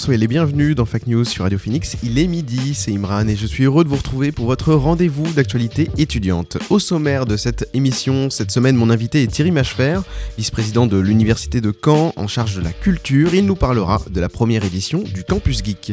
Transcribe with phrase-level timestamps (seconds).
[0.00, 1.98] Soyez les bienvenus dans Fact News sur Radio Phoenix.
[2.02, 5.30] Il est midi, c'est Imran et je suis heureux de vous retrouver pour votre rendez-vous
[5.32, 6.56] d'actualité étudiante.
[6.70, 10.00] Au sommaire de cette émission, cette semaine, mon invité est Thierry Machefer,
[10.38, 13.34] vice-président de l'Université de Caen en charge de la culture.
[13.34, 15.92] Il nous parlera de la première édition du Campus Geek.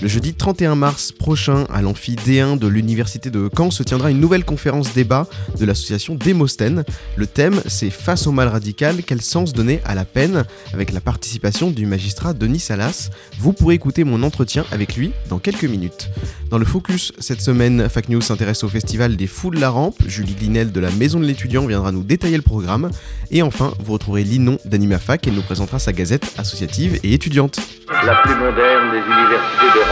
[0.00, 4.20] Le jeudi 31 mars prochain, à l'amphi D1 de l'Université de Caen, se tiendra une
[4.20, 5.26] nouvelle conférence débat
[5.58, 6.84] de l'association Démosthène.
[7.16, 10.44] Le thème, c'est Face au mal radical, quel sens donner à la peine?
[10.72, 13.10] Avec la participation du magistrat Denis Salas.
[13.40, 16.10] Vous pourrez écouter mon entretien avec lui dans quelques minutes.
[16.48, 19.96] Dans le focus, cette semaine, Fac News s'intéresse au festival des Fous de la Rampe.
[20.06, 22.90] Julie Glinel de la Maison de l'étudiant viendra nous détailler le programme.
[23.32, 25.26] Et enfin, vous retrouverez Linon d'AnimaFac.
[25.26, 27.58] Elle nous présentera sa gazette associative et étudiante.
[27.88, 29.87] la plus moderne des universités.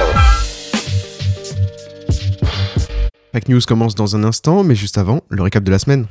[3.33, 6.07] Fac News commence dans un instant, mais juste avant, le récap de la semaine.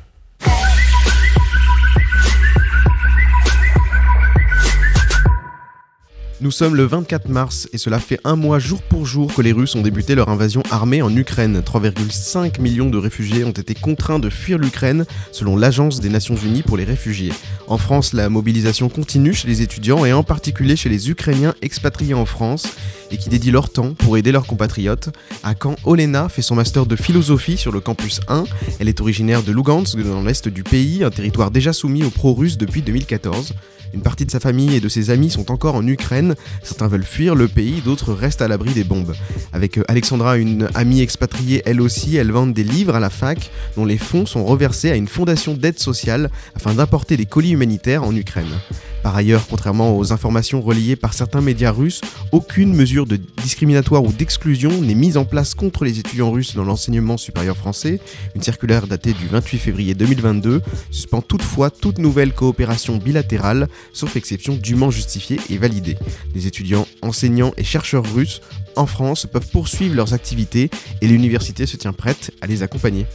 [6.46, 9.50] Nous sommes le 24 mars et cela fait un mois jour pour jour que les
[9.50, 11.60] Russes ont débuté leur invasion armée en Ukraine.
[11.60, 16.62] 3,5 millions de réfugiés ont été contraints de fuir l'Ukraine selon l'Agence des Nations Unies
[16.62, 17.32] pour les réfugiés.
[17.66, 22.14] En France, la mobilisation continue chez les étudiants et en particulier chez les Ukrainiens expatriés
[22.14, 22.68] en France
[23.10, 25.08] et qui dédient leur temps pour aider leurs compatriotes.
[25.42, 28.44] À Caen, Olena fait son master de philosophie sur le campus 1.
[28.78, 32.56] Elle est originaire de Lugansk, dans l'est du pays, un territoire déjà soumis aux pro-russes
[32.56, 33.52] depuis 2014.
[33.94, 36.34] Une partie de sa famille et de ses amis sont encore en Ukraine.
[36.62, 39.14] Certains veulent fuir le pays, d'autres restent à l'abri des bombes.
[39.52, 43.50] Avec euh, Alexandra, une amie expatriée elle aussi, elle vend des livres à la fac
[43.76, 48.04] dont les fonds sont reversés à une fondation d'aide sociale afin d'apporter des colis humanitaires
[48.04, 48.46] en Ukraine.
[49.06, 52.00] Par ailleurs, contrairement aux informations relayées par certains médias russes,
[52.32, 56.64] aucune mesure de discriminatoire ou d'exclusion n'est mise en place contre les étudiants russes dans
[56.64, 58.00] l'enseignement supérieur français.
[58.34, 64.56] Une circulaire datée du 28 février 2022 suspend toutefois toute nouvelle coopération bilatérale, sauf exception
[64.56, 65.96] dûment justifiée et validée.
[66.34, 68.40] Les étudiants, enseignants et chercheurs russes
[68.74, 70.68] en France peuvent poursuivre leurs activités
[71.00, 73.06] et l'université se tient prête à les accompagner.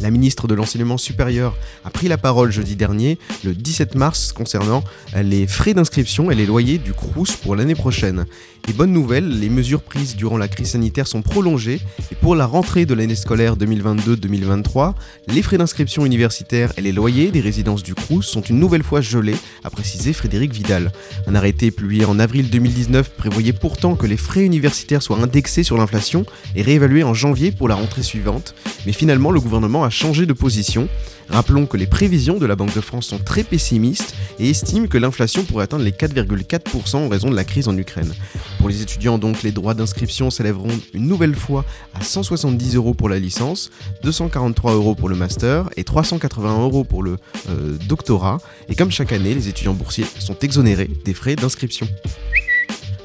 [0.00, 4.84] La ministre de l'Enseignement supérieur a pris la parole jeudi dernier, le 17 mars, concernant
[5.14, 8.26] les frais d'inscription et les loyers du Crous pour l'année prochaine.
[8.66, 11.80] Et bonne nouvelle, les mesures prises durant la crise sanitaire sont prolongées
[12.10, 14.94] et pour la rentrée de l'année scolaire 2022-2023,
[15.28, 19.02] les frais d'inscription universitaire et les loyers des résidences du Crous sont une nouvelle fois
[19.02, 20.92] gelés, a précisé Frédéric Vidal.
[21.26, 25.76] Un arrêté publié en avril 2019 prévoyait pourtant que les frais universitaires soient indexés sur
[25.76, 26.24] l'inflation
[26.56, 28.54] et réévalués en janvier pour la rentrée suivante,
[28.86, 30.88] mais finalement le gouvernement a changé de position.
[31.30, 34.98] Rappelons que les prévisions de la Banque de France sont très pessimistes et estiment que
[34.98, 38.12] l'inflation pourrait atteindre les 4,4% en raison de la crise en Ukraine.
[38.58, 41.64] Pour les étudiants, donc, les droits d'inscription s'élèveront une nouvelle fois
[41.94, 43.70] à 170 euros pour la licence,
[44.02, 47.16] 243 euros pour le master et 380 euros pour le
[47.48, 48.38] euh, doctorat.
[48.68, 51.88] Et comme chaque année, les étudiants boursiers sont exonérés des frais d'inscription.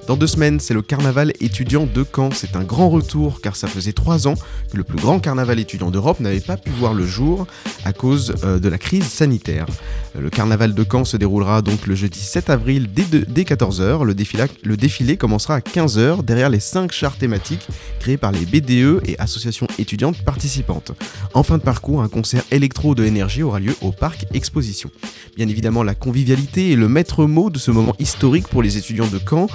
[0.10, 2.32] Dans deux semaines, c'est le carnaval étudiant de Caen.
[2.34, 4.34] C'est un grand retour car ça faisait trois ans
[4.72, 7.46] que le plus grand carnaval étudiant d'Europe n'avait pas pu voir le jour
[7.86, 9.68] à cause euh, de la crise sanitaire.
[10.16, 13.44] Euh, Le carnaval de Caen se déroulera donc le jeudi 7 avril dès, de- dès
[13.44, 14.04] 14h.
[14.04, 17.68] Le défilé, commencera à 15h derrière les cinq chars thématiques
[18.00, 20.92] créés par les BDE et associations étudiantes participantes.
[21.36, 24.90] En fin de parcours, un concert électro de énergie aura lieu au parc Exposition.
[25.38, 29.08] Bien évidemment, la convivialité est le maître mot de ce moment historique pour les étudiants
[29.08, 29.46] de Caen.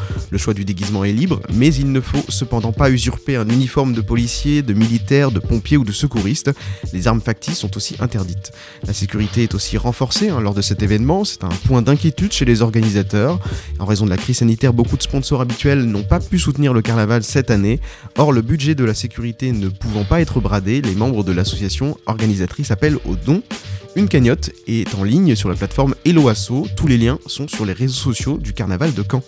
[0.45, 4.03] Choix du déguisement est libre, mais il ne faut cependant pas usurper un uniforme de
[4.03, 6.51] policier, de militaire, de pompier ou de secouriste.
[6.93, 8.53] Les armes factices sont aussi interdites.
[8.87, 12.45] La sécurité est aussi renforcée hein, lors de cet événement, c'est un point d'inquiétude chez
[12.45, 13.41] les organisateurs.
[13.79, 16.83] En raison de la crise sanitaire, beaucoup de sponsors habituels n'ont pas pu soutenir le
[16.83, 17.81] carnaval cette année.
[18.19, 21.97] Or, le budget de la sécurité ne pouvant pas être bradé, les membres de l'association
[22.05, 23.43] organisatrice appellent aux dons.
[23.97, 26.67] Une cagnotte est en ligne sur la plateforme Eloasso.
[26.77, 29.23] Tous les liens sont sur les réseaux sociaux du carnaval de Caen.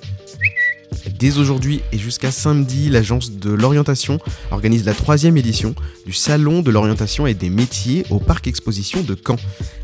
[1.18, 4.18] Dès aujourd'hui et jusqu'à samedi, l'agence de l'orientation
[4.50, 5.74] organise la troisième édition
[6.04, 9.36] du Salon de l'orientation et des métiers au Parc Exposition de Caen.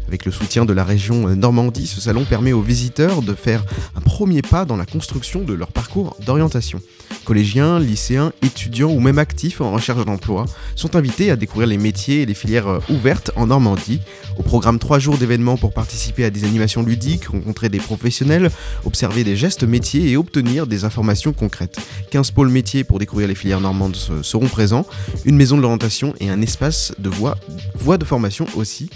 [0.09, 3.65] Avec le soutien de la région Normandie, ce salon permet aux visiteurs de faire
[3.97, 6.81] un premier pas dans la construction de leur parcours d'orientation.
[7.25, 12.23] Collégiens, lycéens, étudiants ou même actifs en recherche d'emploi sont invités à découvrir les métiers
[12.23, 14.01] et les filières euh, ouvertes en Normandie.
[14.39, 18.51] Au programme 3 jours d'événements pour participer à des animations ludiques, rencontrer des professionnels,
[18.85, 21.79] observer des gestes métiers et obtenir des informations concrètes.
[22.11, 24.87] 15 pôles métiers pour découvrir les filières normandes se- seront présents,
[25.25, 27.37] une maison de l'orientation et un espace de voie,
[27.75, 28.91] voie de formation aussi.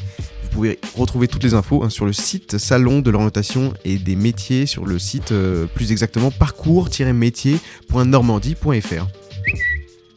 [0.57, 4.65] Pouvez retrouver toutes les infos hein, sur le site Salon de l'orientation et des métiers,
[4.65, 9.07] sur le site euh, plus exactement parcours-métier.normandie.fr.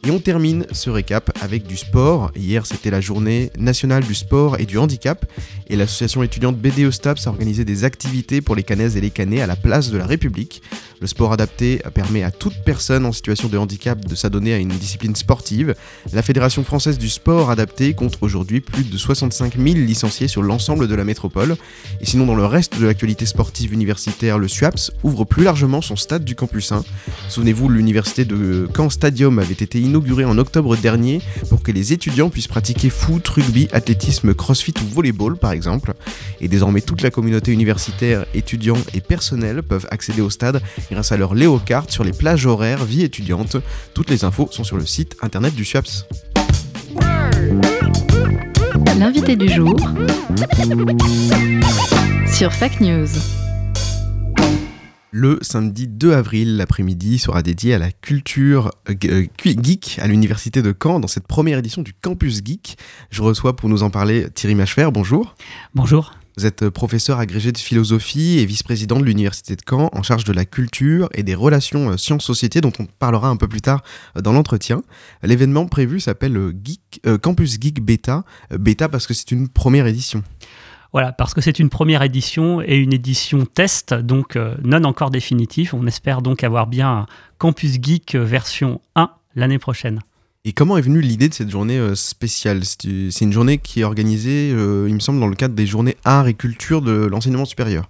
[0.06, 2.30] Et on termine ce récap avec du sport.
[2.34, 5.26] Hier, c'était la journée nationale du sport et du handicap.
[5.68, 9.42] Et l'association étudiante BDE STAPS a organisé des activités pour les Canaises et les Canais
[9.42, 10.62] à la place de la République.
[11.00, 14.68] Le sport adapté permet à toute personne en situation de handicap de s'adonner à une
[14.68, 15.74] discipline sportive.
[16.12, 20.88] La Fédération française du sport adapté compte aujourd'hui plus de 65 000 licenciés sur l'ensemble
[20.88, 21.56] de la métropole.
[22.02, 25.96] Et sinon, dans le reste de l'actualité sportive universitaire, le SUAPS ouvre plus largement son
[25.96, 26.84] stade du campus 1.
[27.28, 32.30] Souvenez-vous, l'université de Caen Stadium avait été inaugurée en octobre dernier pour que les étudiants
[32.30, 35.94] puissent pratiquer foot, rugby, athlétisme, crossfit ou volleyball par exemple.
[36.40, 41.16] Et désormais, toute la communauté universitaire, étudiants et personnels peuvent accéder au stade grâce à
[41.16, 43.56] leur Léo carte sur les plages horaires vie étudiante.
[43.94, 46.06] Toutes les infos sont sur le site internet du SUAPS.
[48.98, 49.76] L'invité du jour
[52.26, 53.08] sur Fake News.
[55.12, 60.62] Le samedi 2 avril, l'après-midi sera dédié à la culture euh, euh, geek à l'université
[60.62, 62.78] de Caen dans cette première édition du Campus Geek.
[63.10, 65.34] Je reçois pour nous en parler Thierry Machefer, bonjour.
[65.74, 66.12] Bonjour.
[66.36, 70.32] Vous êtes professeur agrégé de philosophie et vice-président de l'université de Caen en charge de
[70.32, 73.82] la culture et des relations euh, sciences-société dont on parlera un peu plus tard
[74.16, 74.80] euh, dans l'entretien.
[75.22, 78.24] L'événement prévu s'appelle euh, Geek, euh, Campus Geek Beta.
[78.52, 80.22] Euh, Beta parce que c'est une première édition.
[80.92, 85.10] Voilà, parce que c'est une première édition et une édition test, donc euh, non encore
[85.10, 85.72] définitive.
[85.74, 87.06] On espère donc avoir bien un
[87.38, 90.00] Campus Geek version 1 l'année prochaine.
[90.44, 92.62] Et comment est venue l'idée de cette journée euh, spéciale?
[92.64, 95.96] C'est une journée qui est organisée, euh, il me semble, dans le cadre des journées
[96.04, 97.86] art et culture de l'enseignement supérieur.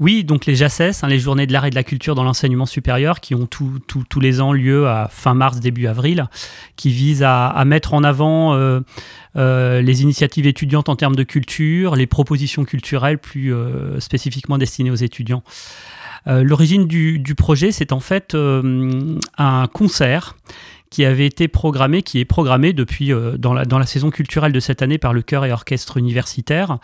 [0.00, 2.64] Oui, donc les JACES, hein, les journées de l'art et de la culture dans l'enseignement
[2.64, 6.26] supérieur, qui ont tout- tout- tous les ans lieu à fin mars, début avril,
[6.76, 8.80] qui visent à, à mettre en avant euh,
[9.36, 14.90] euh, les initiatives étudiantes en termes de culture, les propositions culturelles plus euh, spécifiquement destinées
[14.90, 15.42] aux étudiants.
[16.26, 20.36] Euh, L'origine du, projet, c'est en fait un concert
[20.90, 24.52] qui avait été programmé, qui est programmé depuis euh, dans, la, dans la saison culturelle
[24.52, 26.78] de cette année par le chœur et orchestre universitaire,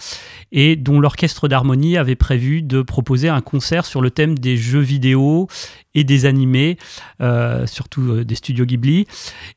[0.52, 4.78] et dont l'orchestre d'harmonie avait prévu de proposer un concert sur le thème des jeux
[4.80, 5.48] vidéo
[5.94, 6.76] et des animés,
[7.20, 9.06] euh, surtout euh, des studios Ghibli.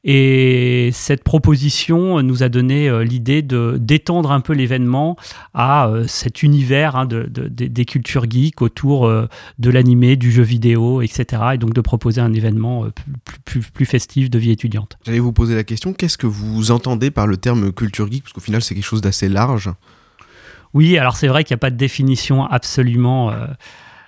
[0.03, 5.15] Et cette proposition nous a donné l'idée de d'étendre un peu l'événement
[5.53, 11.01] à cet univers hein, de, de- des- cultures geeks autour de l'animé, du jeu vidéo,
[11.01, 11.43] etc.
[11.53, 12.85] Et donc de proposer un événement
[13.25, 14.97] plus, plus- plus festif de vie étudiante.
[15.05, 18.23] J'allais vous poser la question, qu'est-ce que vous entendez par le terme culture geek?
[18.23, 19.69] Parce qu'au final, c'est quelque chose d'assez large.
[20.73, 23.47] Oui, alors c'est vrai qu'il n'y a pas de définition absolument, euh,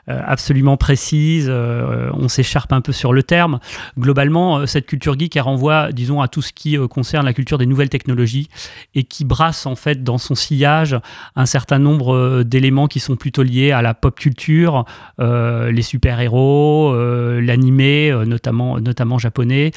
[0.08, 1.50] absolument précise.
[1.50, 3.60] euh, on s'écharpe un peu sur le terme.
[3.98, 7.34] Globalement, euh, cette culture geek, elle renvoie, disons, à tout ce qui euh, concerne la
[7.34, 8.50] culture des nouvelles technologies
[8.96, 10.98] et qui brasse en fait dans son sillage
[11.36, 14.86] un certain nombre euh, d'éléments qui sont plutôt liés à la pop culture,
[15.20, 19.72] euh, les super-héros, euh, l'animé, euh, notamment, japonais,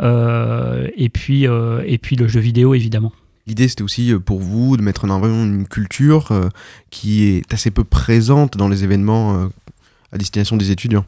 [0.00, 3.12] euh, et, puis, euh, et puis le jeu vidéo, évidemment.
[3.46, 6.48] L'idée, c'était aussi euh, pour vous de mettre en avant une culture euh,
[6.90, 9.48] qui est assez peu présente dans les événements euh,
[10.12, 11.04] à destination des étudiants.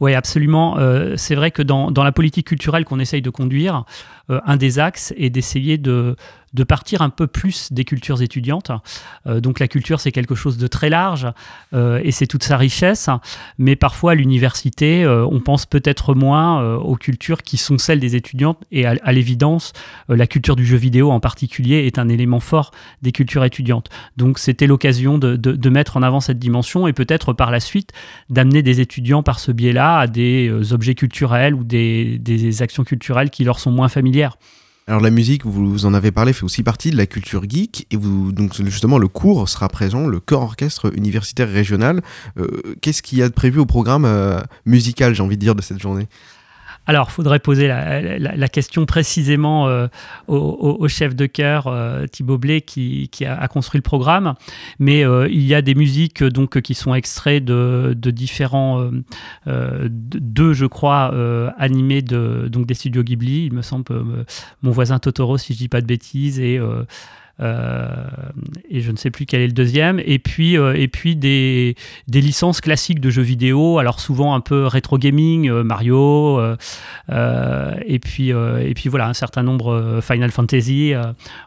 [0.00, 0.76] Oui, absolument.
[1.16, 3.84] C'est vrai que dans, dans la politique culturelle qu'on essaye de conduire,
[4.28, 6.16] un des axes est d'essayer de,
[6.56, 8.70] de partir un peu plus des cultures étudiantes.
[9.26, 11.28] Euh, donc la culture, c'est quelque chose de très large
[11.74, 13.08] euh, et c'est toute sa richesse.
[13.58, 18.00] Mais parfois, à l'université, euh, on pense peut-être moins euh, aux cultures qui sont celles
[18.00, 18.58] des étudiantes.
[18.72, 19.72] Et à, l'évidence,
[20.10, 22.70] euh, la culture du jeu vidéo en particulier est un élément fort
[23.02, 23.88] des cultures étudiantes.
[24.16, 27.60] Donc c'était l'occasion de, de- de mettre en avant cette dimension et peut-être par la
[27.60, 27.92] suite
[28.30, 32.84] d'amener des étudiants par ce biais-là à des euh, objets culturels ou des, des actions
[32.84, 34.36] culturelles qui leur sont moins familières.
[34.88, 37.96] Alors la musique, vous en avez parlé, fait aussi partie de la culture geek, et
[37.96, 42.02] vous, donc justement le cours sera présent, le chœur orchestre universitaire régional.
[42.38, 42.46] Euh,
[42.80, 45.62] Qu'est-ce qu'il y a de prévu au programme euh, musical, j'ai envie de dire, de
[45.62, 46.06] cette journée?
[46.86, 49.88] Alors, il faudrait poser la, question précisément euh,
[50.28, 54.34] au, chef de chœur euh, Thibaut Blé qui, a, construit le programme.
[54.78, 58.90] Mais euh, il y a des musiques donc, qui sont extraits de, de différents,
[59.48, 61.12] euh, de- deux, je crois,
[61.58, 63.46] animés de, donc, des studios Ghibli.
[63.46, 63.86] Il me semble,
[64.62, 66.60] mon voisin Totoro, si je dis pas de bêtises, et...
[67.40, 67.86] euh,
[68.70, 70.00] et je ne sais plus quel est le deuxième.
[70.04, 71.76] Et puis, euh, et puis des,
[72.08, 76.40] licences classiques de jeux vidéo, alors souvent un peu rétro gaming, euh, Mario,
[77.10, 80.92] et, puis, et puis voilà, un certain nombre Final Fantasy.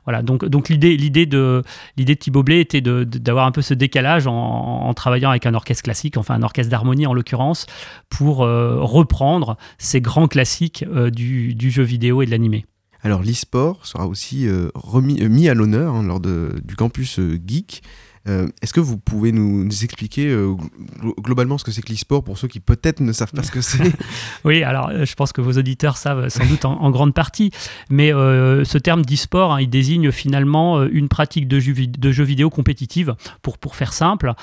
[0.06, 1.64] voilà, donc, donc l'idée, l'idée, de,
[1.98, 5.46] l'idée de Thibaut Blé était de- d'avoir un peu ce décalage en, en travaillant avec
[5.46, 7.66] un orchestre classique, enfin un orchestre d'harmonie en l'occurrence,
[8.10, 12.66] pour reprendre ces grands classiques du, du jeu vidéo et de l'animé.
[13.02, 17.40] Alors l'e-sport sera aussi euh, remis, euh, mis à l'honneur hein, lors du campus euh,
[17.46, 17.82] geek.
[18.30, 20.54] Euh, Est-ce que vous pouvez nous, expliquer euh,
[21.02, 23.52] glo- globalement ce que c'est que l'e-sport pour ceux qui peut-être ne savent pas ce
[23.52, 23.92] que c'est?
[24.46, 27.52] Oui, alors euh, je pense que vos auditeurs savent sans doute en, grande partie,
[27.90, 32.50] mais ce terme d'e-sport, hein, il désigne finalement une pratique de vid- de jeux vidéo
[32.50, 34.34] compétitive, pour, pour faire simple,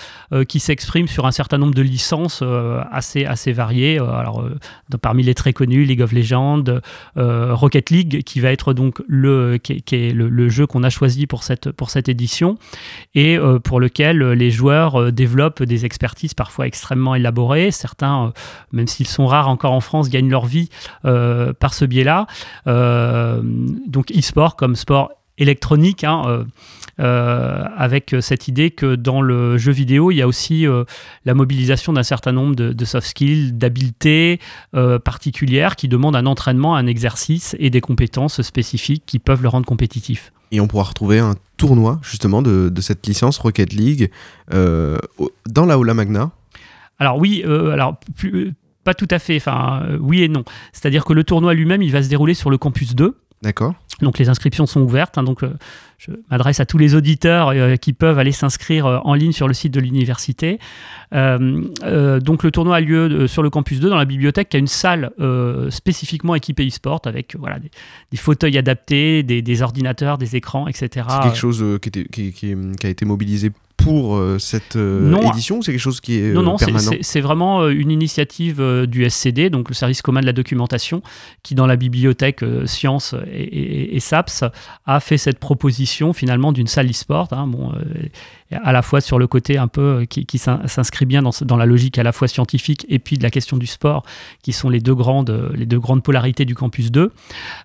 [0.48, 2.42] qui s'exprime sur un certain nombre de licences
[2.90, 3.98] assez, assez variées.
[3.98, 4.44] Alors,
[5.00, 6.64] parmi les très connus, League of Legends,
[7.16, 11.42] Rocket League, qui va être donc le, qui est, le, jeu qu'on a choisi pour
[11.42, 12.58] cette, pour cette édition,
[13.14, 17.70] et euh, pour lequel euh, les joueurs euh, développent des expertises parfois extrêmement élaborées.
[17.70, 18.30] Certains, euh,
[18.72, 20.70] même s'ils sont rares encore en France, gagnent leur vie
[21.02, 22.26] par ce biais-là.
[22.64, 26.44] Donc e-sport comme sport électronique, hein, euh,
[26.98, 30.84] euh, avec cette idée que dans le jeu vidéo, il y a aussi euh,
[31.24, 34.40] la mobilisation d'un certain nombre de, de soft skills, d'habiletés
[35.04, 39.66] particulières qui demandent un entraînement, un exercice et des compétences spécifiques qui peuvent le rendre
[39.66, 40.32] compétitif.
[40.52, 44.10] Et on pourra retrouver un tournoi justement de, de cette licence Rocket League
[44.50, 46.30] dans la Aula Magna.
[46.98, 50.44] Alors oui, alors plus- pas tout à fait, enfin oui et non.
[50.72, 53.16] C'est-à-dire que le tournoi lui-même, il va se dérouler sur le campus 2.
[53.42, 55.16] D'accord Donc les inscriptions sont ouvertes.
[55.16, 55.54] hein, donc euh,
[55.98, 59.48] je m'adresse à tous les auditeurs euh, qui peuvent aller s'inscrire euh, en ligne sur
[59.48, 60.58] le site de l'université.
[61.12, 64.66] Donc le tournoi a lieu sur le campus 2 dans la bibliothèque qui a une
[64.66, 65.12] salle
[65.70, 71.06] spécifiquement équipée e-sport avec voilà, des, fauteuils adaptés, des, ordinateurs, des écrans, etc.
[71.08, 75.30] C'est quelque chose qui a été mobilisé pour euh, cette euh, Non.
[75.32, 77.90] édition c'est quelque chose qui est euh, Non, non, c'est- permanent c'est vraiment euh, une
[77.90, 81.02] initiative euh, du SCD, donc le service commun de la documentation,
[81.42, 84.44] qui dans la bibliothèque euh, Sciences et, et- et SAPS
[84.86, 88.08] a fait cette proposition finalement d'une salle e-sport, hein, bon, euh,
[88.52, 91.56] à la fois sur le côté un peu euh, qui, qui s'in- s'inscrit bien dans,
[91.56, 94.04] la logique à la fois scientifique et puis de la question du sport,
[94.42, 97.12] qui sont les deux grandes, euh, polarités du campus 2,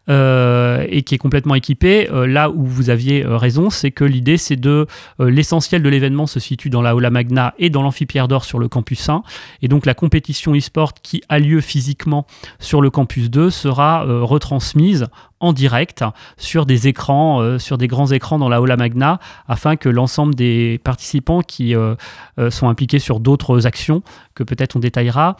[0.10, 2.08] euh, et qui est complètement équipé.
[2.12, 4.88] Là où vous aviez raison, c'est que l'idée c'est de
[5.20, 8.68] l'essentiel de l'événement se situe dans la Aula Magna et dans l'amphipierre d'or sur le
[8.68, 9.24] campus 1.
[9.62, 12.26] Et donc la compétition e-sport qui a lieu physiquement
[12.60, 15.08] sur le campus 2 sera retransmise
[15.42, 16.06] en direct
[16.38, 20.36] sur des écrans, euh, sur des grands écrans dans la Aula Magna, afin que l'ensemble
[20.36, 21.96] des participants qui euh,
[22.40, 24.04] euh, sont impliqués sur d'autres actions,
[24.36, 25.36] que peut-être on détaillera,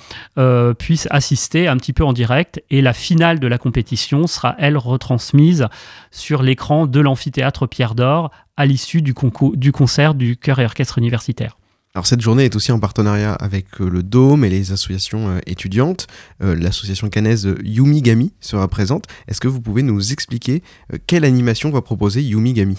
[0.78, 2.62] puissent assister un petit peu en direct.
[2.70, 5.68] Et la finale de la compétition sera, elle, retransmise
[6.10, 9.14] sur l'écran de l'amphithéâtre Pierre d'Or à l'issue du,
[9.54, 11.56] du concert du chœur et orchestre universitaire.
[11.94, 15.40] Alors cette journée est aussi en partenariat avec euh, le Dôme et les associations euh,
[15.46, 16.08] étudiantes.
[16.42, 19.06] Euh, L'association canaise Yumigami sera présente.
[19.28, 20.64] Est-ce que vous pouvez nous expliquer
[21.06, 22.78] quelle animation va proposer Yumigami?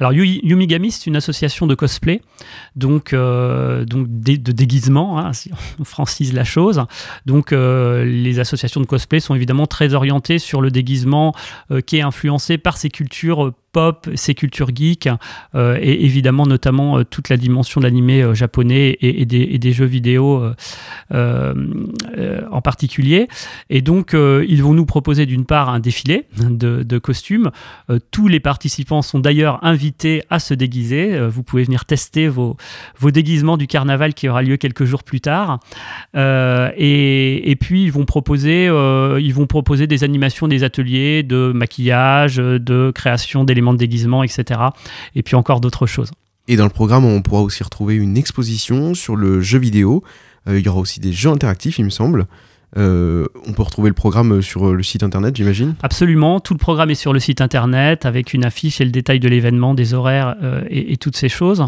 [0.00, 2.20] Alors Yu- Yumigami, c'est une association de cosplay,
[2.74, 6.82] donc, de déguisement, hein, si on francise la chose.
[7.26, 11.34] Donc les associations de cosplay sont évidemment très orientées sur le déguisement
[11.86, 15.08] qui est influencé par ces cultures pop, ces cultures geeks,
[15.54, 19.86] euh, et évidemment notamment euh, toute la dimension de l'animé euh, japonais et, des, jeux
[19.86, 20.44] vidéo
[21.10, 23.28] en particulier.
[23.70, 27.50] Et donc ils vont nous proposer d'une part un défilé de, costumes.
[28.10, 31.18] Tous les participants sont d'ailleurs invités à se déguiser.
[31.28, 32.56] Vous pouvez venir tester vos,
[33.02, 35.60] déguisements du carnaval qui aura lieu quelques jours plus tard.
[36.14, 42.90] Et, puis ils vont proposer, ils vont proposer des animations, des ateliers de maquillage, de
[42.94, 44.60] création d'éléments de déguisement, etc.
[45.14, 46.10] Et puis encore d'autres choses.
[46.48, 50.02] Et dans le programme, on pourra aussi retrouver une exposition sur le jeu vidéo.
[50.48, 52.26] Euh, il y aura aussi des jeux interactifs, il me semble.
[52.78, 55.74] Euh, on peut retrouver le programme sur euh, le site internet, j'imagine?
[55.82, 59.20] Absolument, tout le programme est sur le site internet avec une affiche et le détail
[59.20, 61.66] de l'événement, des horaires euh, et, toutes ces choses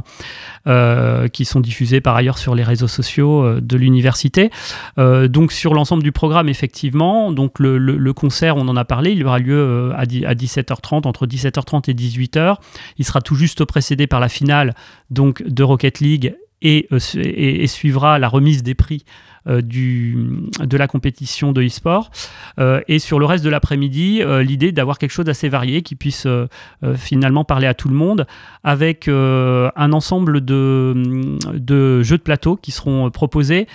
[0.67, 4.51] euh, qui sont diffusées par ailleurs sur les réseaux sociaux euh, de l'université.
[4.99, 9.27] Euh, donc sur l'ensemble du programme, effectivement, donc le, concert, on en a parlé, il
[9.27, 12.57] aura lieu euh, à, dix- à 17h30, entre 17h30 et 18h.
[12.99, 14.75] Il sera tout juste précédé par la finale
[15.11, 19.34] donc de Rocket League et, euh, su- et- et suivra la remise des prix euh,
[19.47, 20.17] du,
[20.61, 22.11] de la compétition de e-sport.
[22.59, 25.97] Euh, et sur le reste de l'après-midi, euh, l'idée d'avoir quelque chose d'assez varié qui
[25.97, 26.47] puisse euh,
[26.83, 28.27] euh, finalement parler à tout le monde
[28.63, 33.67] avec euh, un ensemble de, de jeux de plateau qui seront euh, proposés.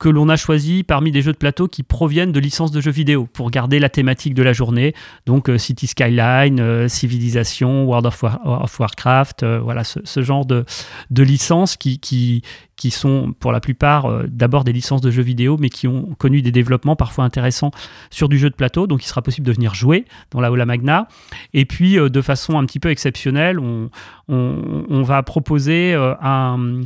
[0.00, 2.90] Que l'on a choisi parmi des jeux de plateau qui proviennent de licences de jeux
[2.90, 4.94] vidéo pour garder la thématique de la journée.
[5.26, 10.46] Donc euh, City Skyline, euh, Civilisation, World of, War- of Warcraft, euh, voilà ce, genre
[10.46, 10.64] de,
[11.10, 12.40] de licences qui, qui,
[12.76, 16.40] qui sont pour la plupart d'abord des licences de jeux vidéo, mais qui ont connu
[16.40, 17.70] des développements parfois intéressants
[18.10, 18.86] sur du jeu de plateau.
[18.86, 21.08] Donc il sera possible de venir jouer dans la Aula Magna.
[21.52, 23.90] Et puis de façon un petit peu exceptionnelle, on,
[24.28, 26.80] on- on va proposer un,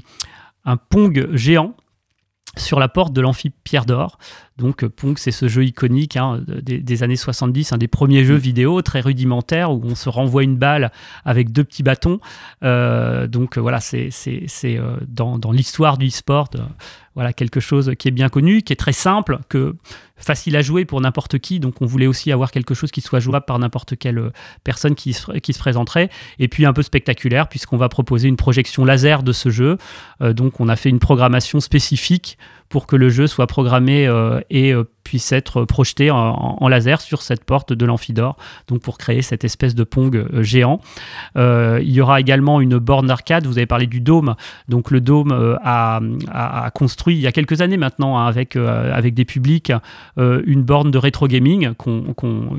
[0.64, 1.76] un Pong géant
[2.56, 4.18] sur la porte de l'amphi Pierre d'Or.
[4.56, 8.24] Donc euh, Pong, c'est ce jeu iconique hein, des, des années 70, un des premiers
[8.24, 10.92] jeux vidéo très rudimentaires où on se renvoie une balle
[11.24, 12.20] avec deux petits bâtons.
[12.62, 14.10] Euh, donc euh, voilà, c'est
[15.08, 16.60] dans, dans l'histoire du e-sport, euh,
[17.14, 19.74] voilà quelque chose qui est bien connu, qui est très simple, que
[20.16, 21.60] facile à jouer pour n'importe qui.
[21.60, 24.32] Donc on voulait aussi avoir quelque chose qui soit jouable par n'importe quelle
[24.64, 26.10] personne qui se, qui se présenterait.
[26.38, 29.78] Et puis un peu spectaculaire puisqu'on va proposer une projection laser de ce jeu.
[30.22, 34.40] Euh, donc on a fait une programmation spécifique pour que le jeu soit programmé euh,
[34.50, 38.36] et euh, puisse être projeté en, laser sur cette porte de l'amphidore,
[38.68, 40.80] donc pour créer cette espèce de pong euh, géant.
[41.36, 44.34] Euh, il y aura également une borne d'arcade, vous avez parlé du dôme,
[44.68, 46.00] donc le dôme euh, a,
[46.74, 49.72] construit il y a quelques années maintenant hein, avec, avec des publics
[50.16, 51.72] une borne de rétro gaming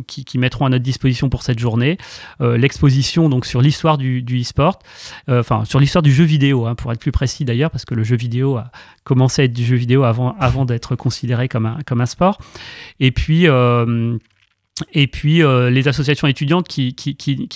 [0.07, 1.97] qui, mettront à notre disposition pour cette journée.
[2.39, 4.79] L'exposition donc sur l'histoire du, e-sport,
[5.27, 8.03] enfin sur l'histoire du jeu vidéo, hein, pour être plus précis d'ailleurs, parce que le
[8.03, 8.69] jeu vidéo a
[9.03, 12.34] commencé à être du jeu vidéo avant, avant d'être considéré comme un, comme un sport.
[12.99, 14.17] Et puis, euh,
[14.93, 16.95] et puis euh, les associations étudiantes qui,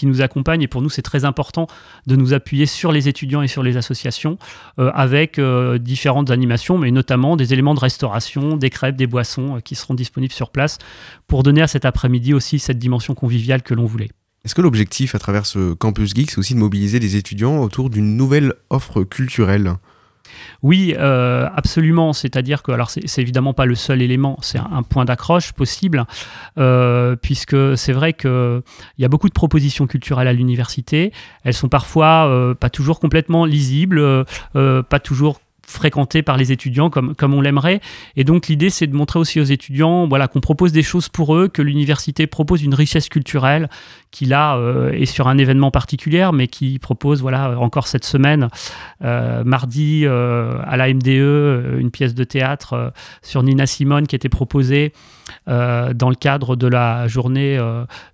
[0.03, 1.67] nous accompagnent, et pour nous c'est très important
[2.07, 4.37] de nous appuyer sur les étudiants et sur les associations,
[4.79, 5.39] euh, avec
[5.79, 10.33] différentes animations, mais notamment des éléments de restauration, des crêpes, des boissons qui seront disponibles
[10.33, 10.77] sur place,
[11.27, 14.09] pour donner à cet après-midi aussi cette dimension conviviale que l'on voulait.
[14.45, 17.89] Est-ce que l'objectif à travers ce campus geek, c'est aussi de mobiliser les étudiants autour
[17.89, 19.73] d'une nouvelle offre culturelle?
[20.61, 22.13] Oui, euh, absolument.
[22.13, 26.05] C'est-à-dire que, alors, c'est évidemment pas le seul élément, c'est un, point d'accroche possible,
[26.57, 28.61] euh, puisque c'est vrai qu'il
[28.97, 31.11] y a beaucoup de propositions culturelles à l'université.
[31.43, 35.39] Elles sont parfois euh, pas toujours complètement lisibles, pas toujours
[35.69, 37.79] fréquentées par les étudiants comme, comme on l'aimerait.
[38.15, 41.35] Et donc l'idée, c'est de montrer aussi aux étudiants voilà, qu'on propose des choses pour
[41.35, 43.69] eux, que l'université propose une richesse culturelle
[44.11, 48.47] qui là euh, est sur un événement particulier, mais qui propose voilà, encore cette semaine
[49.03, 54.29] euh, mardi euh, à la MDE, une pièce de théâtre sur Nina Simone qui était
[54.29, 54.93] proposée
[55.45, 57.55] dans le cadre de la journée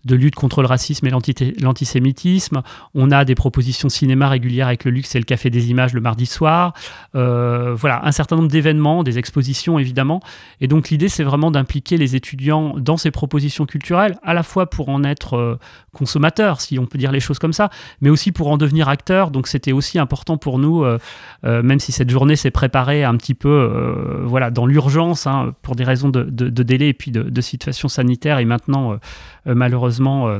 [0.03, 2.61] de lutte contre le racisme et l'anti- l'antisémitisme.
[2.93, 6.01] On a des propositions cinéma régulières avec le Luxe et le Café des Images le
[6.01, 6.73] mardi soir.
[7.13, 10.19] Voilà, un certain nombre d'événements, des expositions évidemment.
[10.59, 14.69] Et donc l'idée, c'est vraiment d'impliquer les étudiants dans ces propositions culturelles, à la fois
[14.69, 15.57] pour en être
[15.95, 17.69] consommateurs, si on peut dire les choses comme ça,
[18.01, 19.31] mais aussi pour en devenir acteurs.
[19.31, 20.99] Donc c'était aussi important pour nous, euh,
[21.45, 25.55] euh, même si cette journée s'est préparée un petit peu euh, voilà, dans l'urgence, hein,
[25.61, 28.97] pour des raisons de, de- délai et puis de, situation sanitaire, et maintenant,
[29.45, 30.39] malheureusement,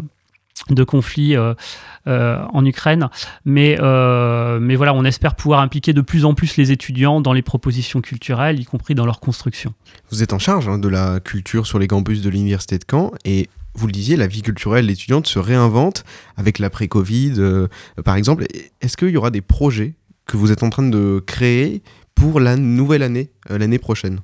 [0.72, 3.10] de conflits en Ukraine.
[3.46, 7.44] Mais, mais voilà, on espère pouvoir impliquer de plus en plus les étudiants dans les
[7.44, 9.74] propositions culturelles, y compris dans leur construction.
[10.10, 13.12] Vous êtes en charge hein, de la culture sur les campus de l'université de Caen
[13.24, 16.04] et vous le disiez, la vie culturelle étudiante se réinvente
[16.38, 17.68] avec l'après-Covid, euh,
[18.04, 18.46] par exemple.
[18.82, 21.84] Est-ce qu'il y aura des projets que vous êtes en train de créer
[22.16, 24.22] pour la nouvelle année, euh, l'année prochaine?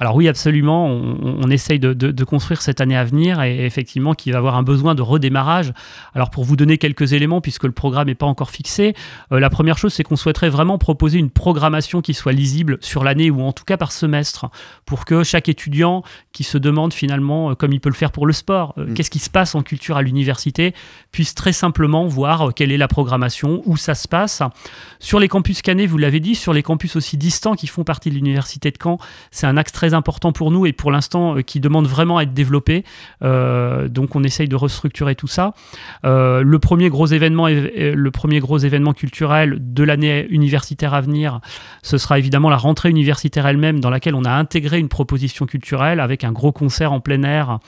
[0.00, 3.64] Alors oui, absolument, on, on essaye de, de- de construire cette année à venir et
[3.66, 5.72] effectivement qu'il va avoir un besoin de redémarrage.
[6.14, 8.94] Alors pour vous donner quelques éléments, puisque le programme n'est pas encore fixé,
[9.32, 13.02] euh, la première chose c'est qu'on souhaiterait vraiment proposer une programmation qui soit lisible sur
[13.04, 14.46] l'année ou en tout cas par semestre,
[14.86, 18.26] pour que chaque étudiant qui se demande finalement, euh, comme il peut le faire pour
[18.26, 18.94] le sport, euh, Mm.
[18.94, 20.74] qu'est-ce qui se passe en culture à l'université,
[21.12, 24.42] puisse très simplement voir quelle est la programmation, où ça se passe.
[25.00, 28.10] Sur les campus cannés, vous l'avez dit, sur les campus aussi distants qui font partie
[28.10, 28.98] de l'université de Caen,
[29.30, 32.22] c'est un axe très important pour nous et pour l'instant euh, qui demande vraiment à
[32.22, 32.84] être développé.
[33.22, 35.52] Euh, donc on essaye de restructurer tout ça.
[36.04, 41.40] Euh, le premier gros événement, le premier gros événement culturel de l'année universitaire à venir,
[41.82, 46.00] ce sera évidemment la rentrée universitaire elle-même, dans laquelle on a intégré une proposition culturelle
[46.00, 47.58] avec un gros concert en plein air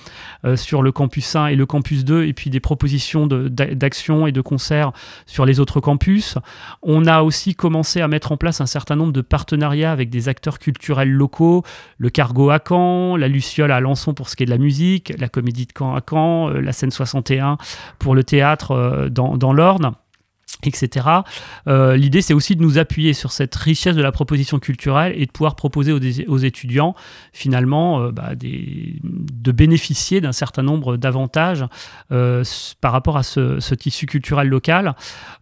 [0.56, 4.26] sur le campus 1 et le campus 2, et puis des propositions de- d'a- d'actions
[4.26, 4.92] et de concerts
[5.26, 6.36] sur les autres campus.
[6.82, 10.28] On a aussi commencé à mettre en place un certain nombre de partenariats avec des
[10.28, 11.62] acteurs culturels locaux,
[12.10, 15.28] Cargo à Caen, la Luciole à Alençon pour ce qui est de la musique, la
[15.28, 17.58] Comédie de Caen à Caen, euh, la scène 61
[17.98, 19.92] pour le théâtre euh, dans l'Orne.
[20.62, 21.06] Etc.
[21.68, 25.26] Euh, L'idée, c'est aussi de nous appuyer sur cette richesse de la proposition culturelle et
[25.26, 26.94] de pouvoir proposer aux, étudiants,
[27.32, 31.64] finalement, euh, bah, de bénéficier d'un certain nombre d'avantages
[32.12, 32.44] euh,
[32.80, 34.94] par rapport à ce, tissu culturel local.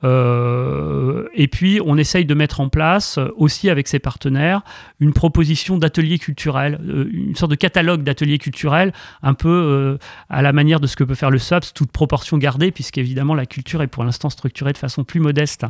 [0.02, 4.62] Et puis, on essaye de mettre en place, aussi avec ses partenaires,
[5.00, 6.78] une proposition d'atelier culturel,
[7.12, 11.14] une sorte de catalogue d'ateliers culturels, un peu à la manière de ce que peut
[11.14, 15.04] faire le SOPS, toute proportion gardée, puisqu'évidemment, la culture est pour l'instant structurée de façon
[15.08, 15.64] plus modeste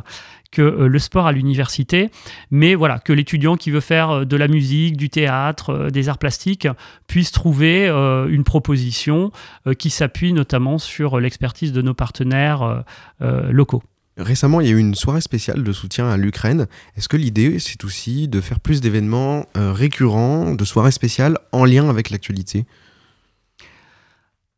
[0.51, 2.09] que euh, le sport à l'université,
[2.51, 6.09] mais voilà, que l'étudiant qui veut faire euh, de la musique, du théâtre, euh, des
[6.09, 6.67] arts plastiques
[7.07, 9.31] puisse trouver une proposition
[9.77, 12.83] qui s'appuie notamment sur l'expertise de nos partenaires
[13.19, 13.81] locaux.
[14.17, 16.67] Récemment, il y a eu une soirée spéciale de soutien à l'Ukraine.
[16.95, 21.89] Est-ce que l'idée, c'est aussi de faire plus d'événements récurrents, de soirées spéciales en lien
[21.89, 22.65] avec l'actualité?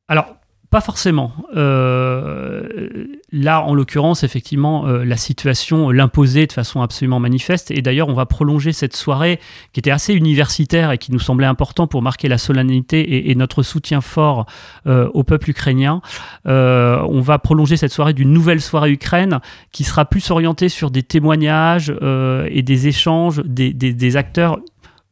[0.08, 0.36] Alors,
[0.71, 1.34] pas forcément.
[1.55, 7.71] Euh, là, en l'occurrence, effectivement, euh, la situation l'imposait de façon absolument manifeste.
[7.71, 9.41] Et d'ailleurs, on va prolonger cette soirée
[9.73, 13.63] qui était assez universitaire et qui nous semblait important pour marquer la solennité et, notre
[13.63, 14.45] soutien fort
[14.88, 16.01] euh, au peuple ukrainien.
[16.47, 19.39] Euh, on va prolonger cette soirée d'une nouvelle soirée Ukraine
[19.73, 24.60] qui sera plus orientée sur des témoignages euh, et des échanges des, des, des acteurs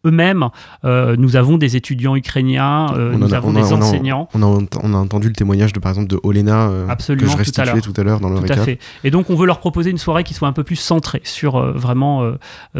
[0.05, 0.49] eux-mêmes.
[0.85, 4.29] Euh, nous avons des étudiants ukrainiens, euh, nous a, avons des enseignants.
[4.33, 4.45] On a,
[4.81, 7.93] on a, entendu le témoignage de par exemple de Olena euh, que je restituais tout
[7.97, 8.59] à l'heure dans le tout récap.
[8.59, 8.79] À fait.
[9.03, 11.59] Et donc on veut leur proposer une soirée qui soit un peu plus centrée sur
[11.73, 12.23] vraiment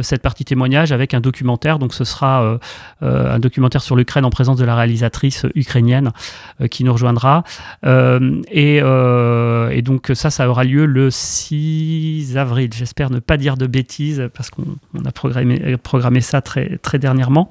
[0.02, 1.80] cette partie témoignage avec un documentaire.
[1.80, 2.58] Donc ce sera
[3.02, 6.12] un documentaire sur l'Ukraine en présence de la réalisatrice ukrainienne
[6.70, 7.44] qui nous rejoindra.
[7.86, 12.70] Et, et, donc ça, ça aura lieu le 6 avril.
[12.74, 14.64] J'espère ne pas dire de bêtises parce qu'on
[15.06, 17.50] a programmé, programmé ça très, très dernièrement dernièrement.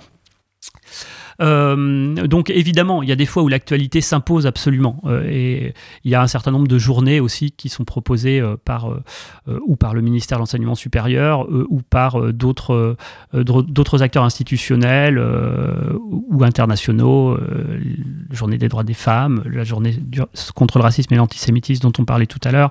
[1.40, 5.00] Euh, donc évidemment, il y a des fois où l'actualité s'impose absolument.
[5.04, 5.74] Euh, et
[6.04, 8.88] il y a un certain nombre de journées aussi qui sont proposées euh, par
[9.66, 12.96] ou par le ministère de l'enseignement supérieur ou par d'autres
[13.32, 17.36] d'autres acteurs institutionnels ou internationaux.
[17.36, 19.96] la journée des droits des femmes, la journée
[20.54, 22.70] contre le racisme et l'antisémitisme dont on parlait tout à l'heure,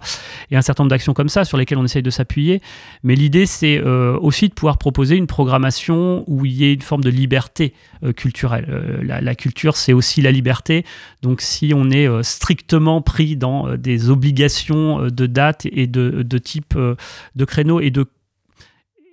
[0.51, 2.61] et un certain nombre d'actions comme ça sur lesquelles on essaye de s'appuyer.
[3.03, 7.03] Mais l'idée, c'est aussi de pouvoir proposer une programmation où il y ait une forme
[7.03, 7.73] de liberté
[8.15, 8.56] culturelle.
[8.69, 10.85] Euh, la, culture, c'est aussi la liberté.
[11.21, 16.23] Donc si on est euh, strictement pris dans euh, des obligations de date et de,
[16.23, 18.05] de type de créneau et de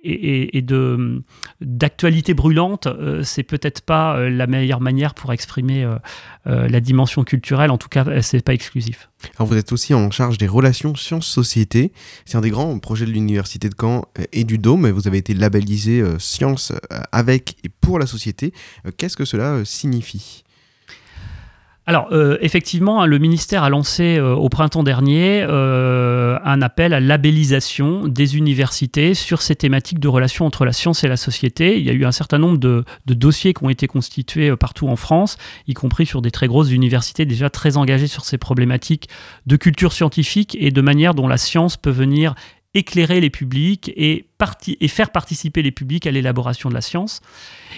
[0.05, 1.23] et, de
[1.61, 5.97] d'actualité brûlante, euh, c'est peut-être pas euh, la meilleure manière pour exprimer euh,
[6.45, 7.71] la dimension culturelle.
[7.71, 9.09] En tout cas, c'est pas exclusif.
[9.37, 11.91] Alors vous êtes aussi en charge des relations sciences-société.
[12.25, 14.87] C'est un des grands projets de l'université de Caen et du Dôme.
[14.89, 16.71] Vous avez été labellisé science
[17.11, 18.53] avec et pour la société.
[18.97, 20.44] Qu'est-ce que cela signifie?
[21.87, 26.99] Alors, euh, effectivement, le ministère a lancé euh, au printemps dernier euh, un appel à
[26.99, 31.77] labellisation des universités sur ces thématiques de relations entre la science et la société.
[31.77, 34.87] Il y a eu un certain nombre de, de dossiers qui ont été constitués partout
[34.87, 39.07] en France, y compris sur des très grosses universités déjà très engagées sur ces problématiques
[39.45, 42.33] de culture scientifique et de manière dont la science peut venir
[42.73, 44.27] éclairer les publics et,
[44.81, 47.21] et faire participer les publics à l'élaboration de la science.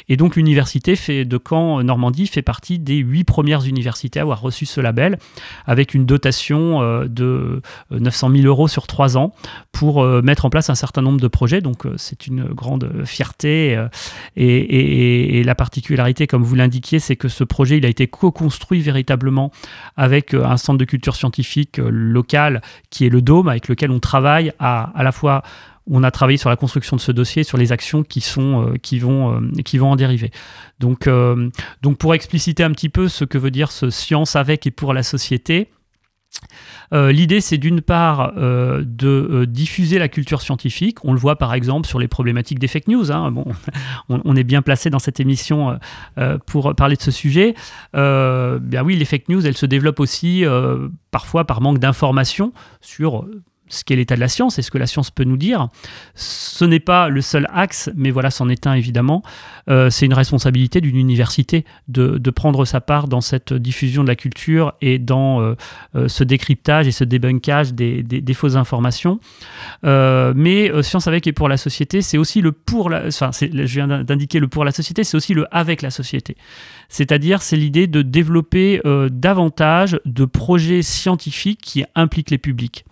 [0.09, 0.95] Et donc l'université
[1.25, 5.17] de Caen Normandie fait partie des huit premières universités à avoir reçu ce label,
[5.65, 9.33] avec une dotation euh, de 900 000 euros sur trois ans
[9.71, 11.61] pour euh, mettre en place un certain nombre de projets.
[11.61, 13.87] Donc euh, c'est une grande fierté.
[14.35, 19.51] Et, la particularité, comme vous l'indiquiez, c'est que ce projet il a été co-construit véritablement
[19.95, 24.51] avec un centre de culture scientifique local qui est le Dôme, avec lequel on travaille
[24.59, 25.43] à la fois
[25.89, 28.77] on a travaillé sur la construction de ce dossier, sur les actions qui, sont, euh,
[28.77, 30.31] qui, vont, euh, qui vont en dériver.
[30.79, 31.49] Donc, euh,
[31.81, 34.93] donc pour expliciter un petit peu ce que veut dire ce science avec et pour
[34.93, 35.69] la société,
[36.91, 41.03] L'idée, c'est d'une part de diffuser la culture scientifique.
[41.03, 43.11] On le voit par exemple sur les problématiques des fake news.
[43.11, 43.31] Hein.
[43.31, 43.45] Bon,
[44.09, 45.79] on, on, est bien placé dans cette émission
[46.45, 47.55] pour parler de ce sujet.
[47.93, 50.43] bien oui, les fake news, elles se développent aussi
[51.09, 53.25] parfois par manque d'informations sur
[53.69, 55.69] ce qu'est l'état de la science et ce que la science peut nous dire.
[56.15, 59.23] Ce n'est pas le seul axe, mais voilà, c'en est un évidemment.
[59.69, 64.15] Euh, c'est une responsabilité d'une université de, prendre sa part dans cette diffusion de la
[64.15, 65.55] culture et dans euh,
[65.95, 69.19] euh, ce décryptage et ce débunkage des, fausses informations.
[69.83, 73.07] Mais Science avec et pour la société, c'est aussi le pour la...
[73.07, 76.37] Enfin, je viens d'indiquer le pour la société, c'est aussi le avec la société.
[76.89, 82.85] C'est-à-dire, c'est l'idée de développer davantage de projets scientifiques qui impliquent les publics.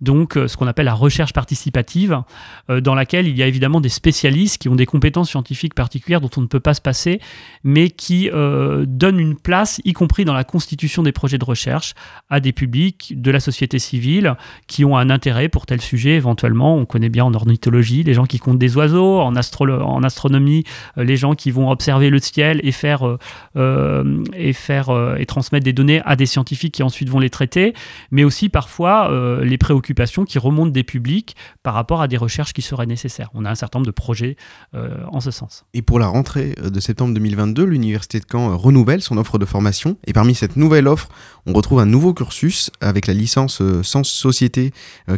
[0.00, 2.22] Donc euh, ce qu'on appelle la recherche participative,
[2.70, 6.20] euh, dans laquelle il y a évidemment des spécialistes qui ont des compétences scientifiques particulières
[6.20, 7.20] dont on ne peut pas se passer,
[7.64, 11.94] mais qui euh, donnent une place, y compris dans la constitution des projets de recherche,
[12.30, 16.76] à des publics de la société civile qui ont un intérêt pour tel sujet éventuellement.
[16.76, 20.64] On connaît bien en ornithologie les gens qui comptent des oiseaux, en, astro- en astronomie
[20.96, 23.18] les gens qui vont observer le ciel et faire,
[23.56, 27.74] et, faire et transmettre des données à des scientifiques qui ensuite vont les traiter,
[28.10, 29.10] mais aussi parfois
[29.48, 33.30] les préoccupations qui remontent des publics par rapport à des recherches qui seraient nécessaires.
[33.34, 34.36] On a un certain nombre de projets
[34.74, 35.64] euh, en ce sens.
[35.74, 39.38] Et pour la rentrée euh, de septembre 2022, l'Université de Caen euh, renouvelle son offre
[39.38, 39.96] de formation.
[40.06, 41.08] Et parmi cette nouvelle offre,
[41.46, 44.72] on retrouve un nouveau cursus avec la licence Sens Société,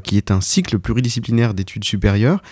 [0.05, 2.43] qui est un cycle pluridisciplinaire d'études supérieures.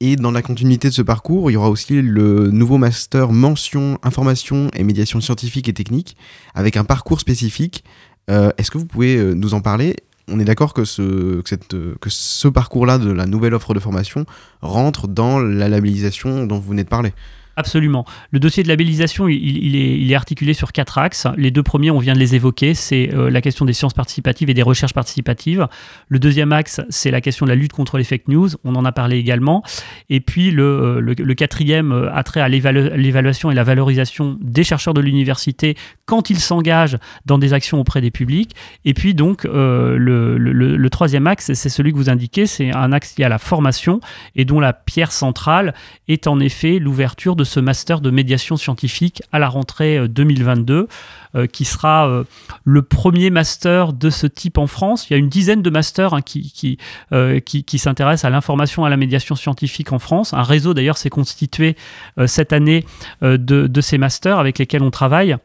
[0.00, 3.98] Et dans la continuité de ce parcours, il y aura aussi le nouveau master mention
[4.02, 6.16] information et médiation scientifique et technique,
[6.54, 7.84] avec un parcours spécifique.
[8.28, 9.96] Est-ce que vous pouvez nous en parler
[10.30, 14.26] on est d'accord que ce, parcours-là de la nouvelle offre de formation
[14.62, 17.12] rentre dans la labellisation dont vous venez de parler.
[17.58, 18.04] Absolument.
[18.30, 21.26] Le dossier de labellisation, il, est, articulé sur quatre axes.
[21.36, 24.48] Les deux premiers, on vient de les évoquer, c'est euh, la question des sciences participatives
[24.48, 25.66] et des recherches participatives.
[26.06, 28.50] Le deuxième axe, c'est la question de la lutte contre les fake news.
[28.62, 29.64] On en a parlé également.
[30.08, 34.62] Et puis le, euh, quatrième euh, a trait à l'évalu- l'évaluation et la valorisation des
[34.62, 38.54] chercheurs de l'université quand ils s'engagent dans des actions auprès des publics.
[38.84, 43.24] Et puis donc le troisième axe, c'est celui que vous indiquez, c'est un axe lié
[43.24, 44.00] à la formation
[44.36, 45.74] et dont la pierre centrale
[46.06, 50.86] est en effet l'ouverture de ce master de médiation scientifique à la rentrée euh, 2022,
[51.34, 52.24] euh, qui sera euh,
[52.64, 55.08] le premier master de ce type en France.
[55.08, 56.78] Il y a une dizaine de masters hein, qui,
[57.12, 57.40] euh,
[57.76, 60.32] s'intéressent à l'information, à la médiation scientifique en France.
[60.34, 61.76] Un réseau d'ailleurs s'est constitué
[62.18, 62.84] euh, cette année
[63.22, 65.36] euh, de, ces masters avec lesquels on travaille.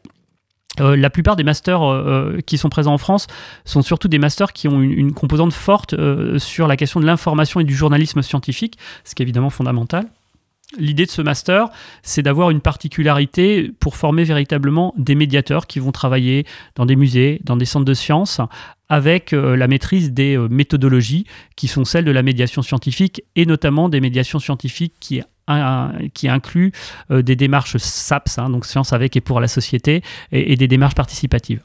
[0.80, 3.28] Euh, la plupart des masters euh, euh, qui sont présents en France
[3.63, 7.60] sont surtout des masters qui ont une, composante forte euh, sur la question de l'information
[7.60, 10.08] et du journalisme scientifique, ce qui est évidemment fondamental.
[10.78, 11.70] L'idée de ce master,
[12.02, 17.40] c'est d'avoir une particularité pour former véritablement des médiateurs qui vont travailler dans des musées,
[17.44, 18.42] dans des centres de sciences,
[18.90, 23.46] avec euh, la maîtrise des euh, méthodologies qui sont celles de la médiation scientifique et
[23.46, 25.22] notamment des médiations scientifiques qui
[26.28, 26.72] inclut
[27.12, 30.96] euh, des démarches SAPS, hein, donc science avec et pour la société, et des démarches
[30.96, 31.62] participatives.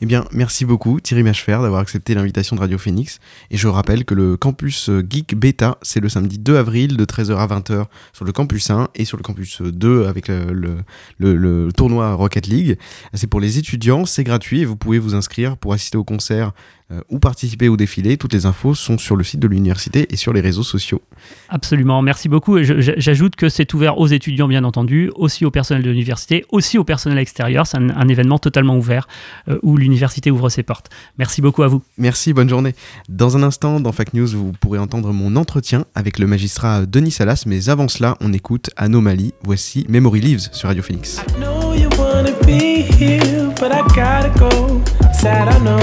[0.00, 3.18] Eh bien, merci beaucoup Thierry Machefer d'avoir accepté l'invitation de Radio Phoenix.
[3.50, 7.36] Et je rappelle que le campus Geek Beta, c'est le samedi 2 avril de 13h
[7.36, 10.78] à 20h sur le campus 1 et sur le campus 2 avec le-
[11.20, 12.76] le tournoi Rocket League.
[13.14, 16.52] C'est pour les étudiants, c'est gratuit et vous pouvez vous inscrire pour assister au concert
[16.90, 18.16] euh, ou participer au défilé.
[18.16, 21.02] Toutes les infos sont sur le site de l'université et sur les réseaux sociaux.
[21.48, 22.62] Absolument, merci beaucoup.
[22.62, 26.84] J'ajoute que c'est ouvert aux étudiants, bien entendu, aussi au personnel de l'université, aussi au
[26.84, 27.66] personnel extérieur.
[27.66, 29.08] C'est un, un événement totalement ouvert
[29.48, 30.88] euh, où l'université ouvre ses portes.
[31.18, 31.82] Merci beaucoup à vous.
[31.98, 32.74] Merci, bonne journée.
[33.08, 37.10] Dans un instant, dans Fact News, vous pourrez entendre mon entretien avec le magistrat Denis
[37.10, 39.34] Salas, mais avant cela, on écoute Anomalie.
[39.42, 41.20] Voici Memory Leaves sur Radio Phoenix.
[41.38, 44.82] know you wanna be here, but I gotta go.
[45.20, 45.78] Sad, I know.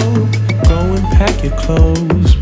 [0.63, 2.37] Go and pack your clothes.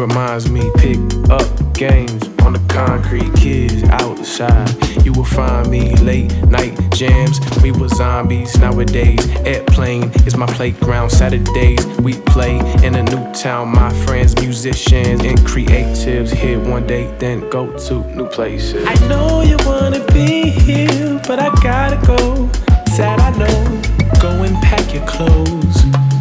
[0.00, 3.32] Reminds me pick up games on the concrete.
[3.34, 4.70] Kids outside.
[5.04, 7.38] You will find me late night jams.
[7.62, 9.28] We were zombies nowadays.
[9.44, 11.10] Airplane is my playground.
[11.10, 13.68] Saturdays we play in a new town.
[13.68, 18.82] My friends, musicians, and creatives here one day, then go to new places.
[18.86, 22.48] I know you wanna be here, but I gotta go.
[22.96, 23.82] Sad, I know.
[24.18, 25.76] Go and pack your clothes.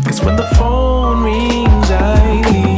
[0.06, 2.69] Cause when the phone rings, I leave.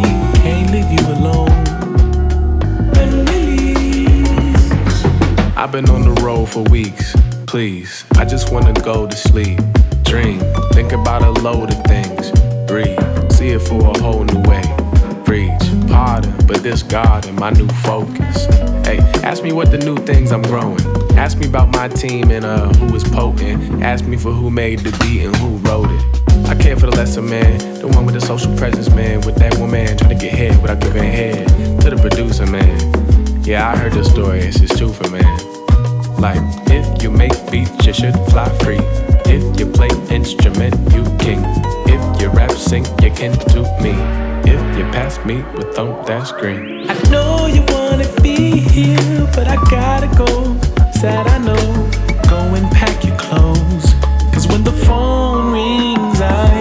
[5.62, 7.15] I've been on the road for weeks.
[7.45, 9.60] Please, I just wanna go to sleep.
[10.02, 10.39] Dream,
[10.74, 12.32] think about a load of things.
[12.65, 12.97] Breathe,
[13.32, 14.63] see it for a whole new way.
[15.24, 18.45] Preach, pardon, but this God and my new focus.
[18.88, 20.82] Hey, ask me what the new things I'm growing.
[21.12, 23.84] Ask me about my team and uh, who is potent.
[23.84, 26.50] Ask me for who made the beat and who wrote it.
[26.50, 29.21] I care for the lesser man, the one with the social presence, man.
[29.21, 31.47] With that one man trying to get head without giving head
[31.82, 33.43] to the producer, man.
[33.43, 35.50] Yeah, I heard the story, it's true for man.
[36.21, 38.77] Like, if you make beats, you should fly free.
[39.25, 41.41] If you play instrument, you king.
[41.88, 43.95] If you rap, sing, you can do me.
[44.45, 46.88] If you pass me with thumb, that's green.
[46.88, 50.55] I know you wanna be here, but I gotta go.
[50.99, 51.89] Sad, I know.
[52.29, 53.95] Go and pack your clothes.
[54.31, 56.61] Cause when the phone rings, I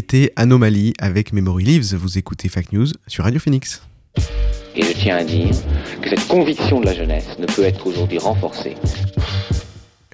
[0.00, 1.94] C'était Anomalie avec Memory Leaves.
[1.94, 3.82] Vous écoutez Fact News sur Radio Phoenix.
[4.74, 5.50] Et je tiens à dire
[6.00, 8.76] que cette conviction de la jeunesse ne peut être aujourd'hui renforcée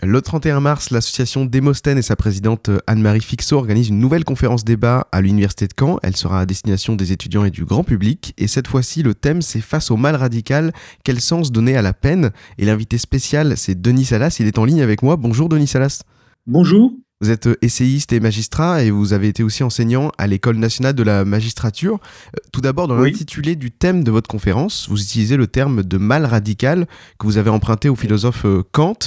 [0.02, 5.06] Le 31 mars, l'association Démosthène et sa présidente Anne-Marie Fixot organisent une nouvelle conférence débat
[5.12, 6.00] à l'université de Caen.
[6.02, 8.34] Elle sera à destination des étudiants et du grand public.
[8.38, 10.72] Et cette fois-ci, le thème c'est face au mal radical,
[11.04, 12.32] quel sens donner à la peine?
[12.58, 14.38] Et l'invité spécial, c'est Denis Salas.
[14.40, 15.14] Il est en ligne avec moi.
[15.14, 16.02] Bonjour Denis Salas.
[16.44, 16.92] Bonjour.
[17.22, 20.92] Vous êtes euh, essayiste et magistrat et vous avez été aussi enseignant à l'École nationale
[20.94, 21.94] de la magistrature.
[21.94, 23.10] Euh, Tout d'abord, dans Oui.
[23.10, 26.86] l'intitulé du thème de votre conférence, vous utilisez le terme de mal radical
[27.18, 28.98] que vous avez emprunté au philosophe euh, Kant.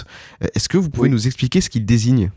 [0.41, 1.13] Est-ce que vous pouvez Oui.
[1.13, 2.31] nous expliquer ce qu'il désigne?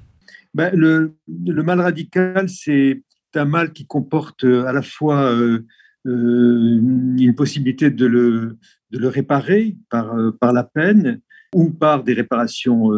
[0.53, 1.15] Ben, le,
[1.47, 3.03] le mal radical, c'est
[3.35, 5.65] un mal qui comporte à la fois euh,
[6.07, 6.79] euh,
[7.17, 8.59] une possibilité de le,
[8.91, 11.21] de le réparer par, euh, par la peine
[11.55, 12.91] ou par des réparations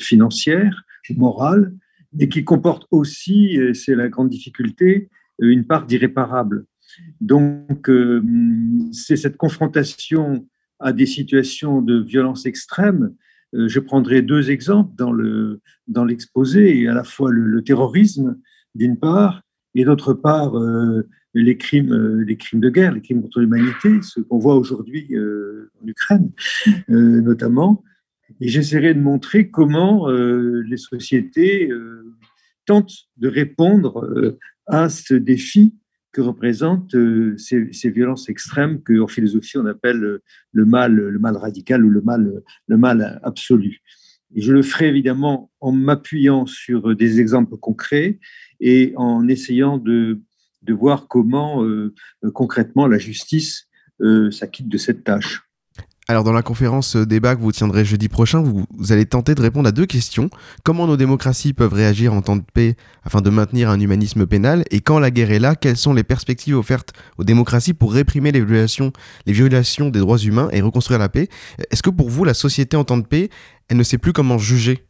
[0.00, 0.84] financières
[1.16, 1.72] morales,
[2.18, 5.08] et qui comporte aussi, c'est la grande difficulté,
[5.40, 6.66] une part d'irréparable.
[7.20, 8.22] Donc, euh,
[8.92, 10.46] c'est cette confrontation
[10.80, 13.14] à des situations de violence extrême.
[13.54, 18.36] Euh, je prendrai deux exemples dans le, dans l'exposé, à la fois le, le terrorisme,
[18.74, 19.42] d'une part,
[19.74, 24.02] et d'autre part, euh, les, crimes, euh, les crimes de guerre, les crimes contre l'humanité,
[24.02, 26.30] ce qu'on voit aujourd'hui en Ukraine,
[26.88, 27.82] notamment.
[28.40, 32.14] Et j'essaierai de montrer comment euh, les sociétés euh,
[32.66, 35.74] tentent de répondre euh, à ce défi
[36.12, 36.96] que représentent
[37.36, 40.20] ces, ces violences extrêmes que, en philosophie, on appelle
[40.52, 43.80] le mal, le mal radical ou le mal, le mal absolu.
[44.32, 48.20] Et je le ferai évidemment en m'appuyant sur des exemples concrets
[48.60, 50.20] et en essayant de,
[50.68, 51.66] voir comment
[52.32, 53.68] concrètement la justice
[54.30, 55.43] s'acquitte de cette tâche.
[56.06, 59.40] Alors dans la conférence euh, débat que vous tiendrez jeudi prochain, vous, allez tenter de
[59.40, 60.28] répondre à deux questions.
[60.62, 64.64] Comment nos démocraties peuvent réagir en temps de paix afin de maintenir un humanisme pénal?
[64.70, 68.32] Et quand la guerre est là, quelles sont les perspectives offertes aux démocraties pour réprimer
[68.32, 68.92] les violations,
[69.24, 71.28] des droits humains et reconstruire la paix?
[71.70, 73.30] Est-ce que pour vous, la société en temps de paix,
[73.68, 74.84] elle ne sait plus comment juger?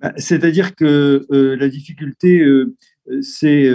[0.00, 2.74] Bah, C'est-à-dire que euh, la difficulté, euh,
[3.22, 3.70] c'est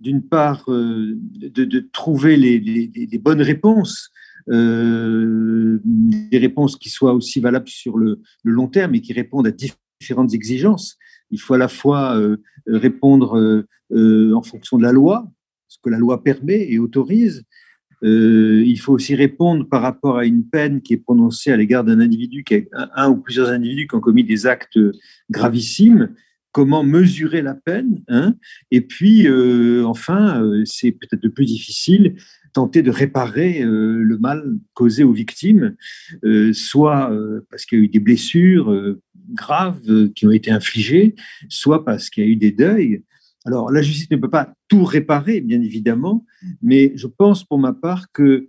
[0.00, 4.10] d'une part de, trouver les, bonnes réponses,
[4.50, 10.34] des réponses qui soient aussi valables sur le, long terme et qui répondent à différentes
[10.34, 10.96] exigences.
[11.30, 15.30] Il faut à la fois euh, répondre euh, euh, en fonction de la loi,
[15.68, 17.44] ce que la loi permet et autorise.
[18.02, 21.84] Euh, il faut aussi répondre par rapport à une peine qui est prononcée à l'égard
[21.84, 24.78] d'un individu, qui un, ou plusieurs individus qui ont commis des actes
[25.30, 26.14] gravissimes.
[26.52, 28.34] Comment mesurer la peine hein?
[28.72, 32.16] Et puis, euh, enfin, euh, c'est peut-être le plus difficile,
[32.52, 35.76] tenter de réparer euh, le mal causé aux victimes,
[36.24, 38.96] euh, soit euh, parce qu'il y a eu des blessures
[39.32, 41.14] graves qui ont été infligées,
[41.48, 43.04] soit parce qu'il y a eu des deuils.
[43.46, 46.26] Alors, la justice ne peut pas tout réparer, bien évidemment,
[46.62, 48.48] mais je pense pour ma part que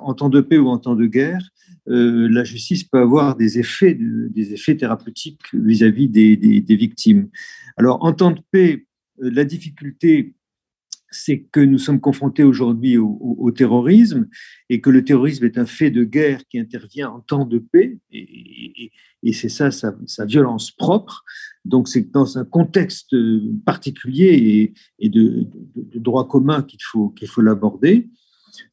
[0.00, 1.48] en temps de paix ou en temps de guerre,
[1.86, 7.28] la justice peut avoir des effets, de- des effets thérapeutiques vis-à-vis des, des- victimes.
[7.76, 8.86] Alors, en temps de paix,
[9.18, 10.34] la difficulté,
[11.10, 14.28] c'est que nous sommes confrontés aujourd'hui au, terrorisme
[14.68, 17.98] et que le terrorisme est un fait de guerre qui intervient en temps de paix
[18.12, 18.92] et,
[19.32, 21.24] c'est ça sa, violence propre.
[21.64, 23.14] Donc, c'est dans un contexte
[23.64, 25.46] particulier et, de,
[25.94, 28.08] droit commun qu'il faut, faut l'aborder.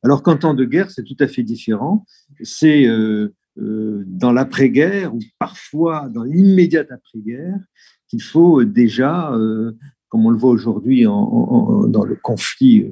[0.04, 2.06] Alors qu'en temps de guerre, c'est tout à fait différent.
[2.41, 7.60] C'est euh, euh, dans l'après-guerre ou parfois dans l'immédiate après-guerre
[8.08, 9.71] qu'il faut déjà, euh,
[10.15, 12.89] comme on le voit aujourd'hui dans le conflit, euh,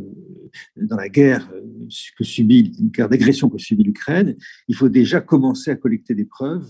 [0.75, 4.36] dans la guerre euh, que subit, une guerre d'agression que subit l'Ukraine,
[4.67, 6.69] il faut déjà commencer à collecter des preuves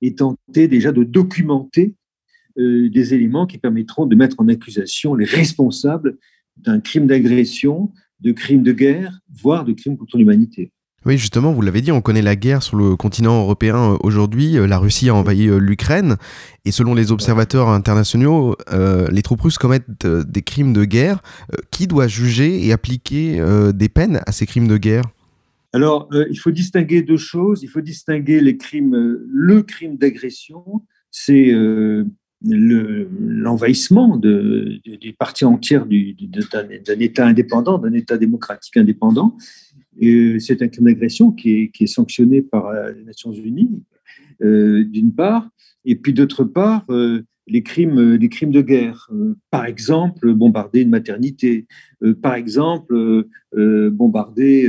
[0.00, 1.92] et tenter déjà de documenter
[2.56, 6.16] euh, des éléments qui permettront de mettre en accusation les responsables
[6.56, 10.72] d'un crime d'agression, de crimes de guerre, voire de crimes contre l'humanité.
[11.06, 14.56] Oui, justement, vous l'avez dit, on connaît la guerre sur le continent européen euh, aujourd'hui.
[14.56, 16.16] Euh, La Russie a envahi euh, l'Ukraine.
[16.64, 18.56] Et selon les observateurs internationaux,
[19.12, 21.20] les troupes russes commettent des crimes de guerre.
[21.70, 23.38] Qui doit juger et appliquer
[23.74, 25.04] des peines à ces crimes de guerre?
[25.74, 27.62] Alors, il faut distinguer deux choses.
[27.62, 28.96] Il faut distinguer les crimes,
[29.28, 30.64] le crime d'agression,
[31.10, 31.52] c'est
[32.42, 39.36] l'envahissement de, des parties entières d'un État indépendant, d'un État démocratique indépendant.
[40.00, 43.82] C'est un crime d'agression qui est, sanctionné par les Nations Unies,
[44.42, 45.48] euh, d'une part,
[45.84, 49.08] et puis d'autre part, euh, les crimes, crimes de guerre.
[49.12, 51.66] Euh, par exemple, bombarder une maternité.
[52.20, 54.68] par exemple, bombarder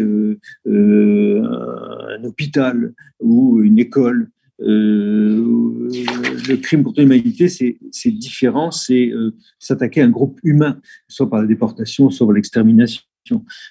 [0.65, 4.29] un hôpital ou une école.
[4.59, 9.11] le crime contre l'humanité, c'est différent, c'est
[9.59, 13.04] s'attaquer à un groupe humain, soit par la déportation, soit par l'extermination.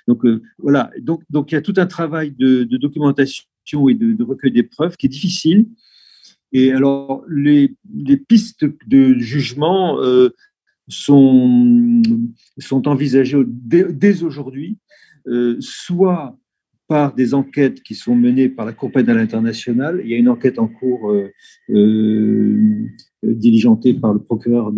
[0.09, 0.27] Donc
[0.59, 3.45] voilà, donc, donc il y a tout un travail de, documentation
[3.89, 5.67] et de, de recueil des preuves qui est difficile,
[6.55, 7.77] et alors, les,
[8.29, 10.29] pistes de jugement euh,
[10.87, 12.01] sont,
[12.59, 14.79] sont envisagées dès, aujourd'hui,
[15.27, 16.39] euh, soit
[16.87, 20.01] par des enquêtes qui sont menées par la Cour pénale internationale.
[20.05, 21.13] Il y a une enquête en cours
[21.71, 22.89] euh,
[23.25, 24.73] diligentée par le procureur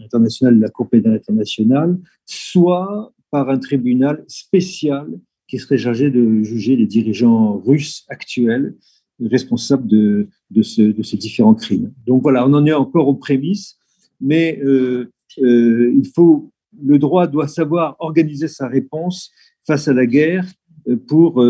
[0.00, 5.06] international de la Cour pénale internationale, soit par un tribunal spécial
[5.48, 8.74] qui serait chargé de juger les dirigeants russes actuels
[9.20, 11.92] responsables de, de, ce, de, ces différents crimes.
[12.06, 13.76] Donc voilà, on en est encore aux prémices,
[14.20, 16.50] mais euh, euh, il faut,
[16.80, 19.30] le droit doit savoir organiser sa réponse
[19.66, 20.46] face à la guerre
[20.88, 21.44] euh, pour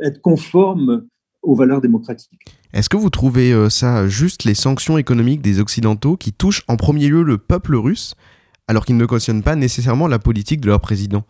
[0.00, 1.06] être conforme
[1.42, 2.38] aux valeurs démocratiques.
[2.72, 7.08] Est-ce que vous trouvez ça juste les sanctions économiques des Occidentaux qui touchent en premier
[7.08, 8.14] lieu le peuple russe,
[8.70, 11.24] alors qu'ils ne cautionnent pas nécessairement la politique de leur président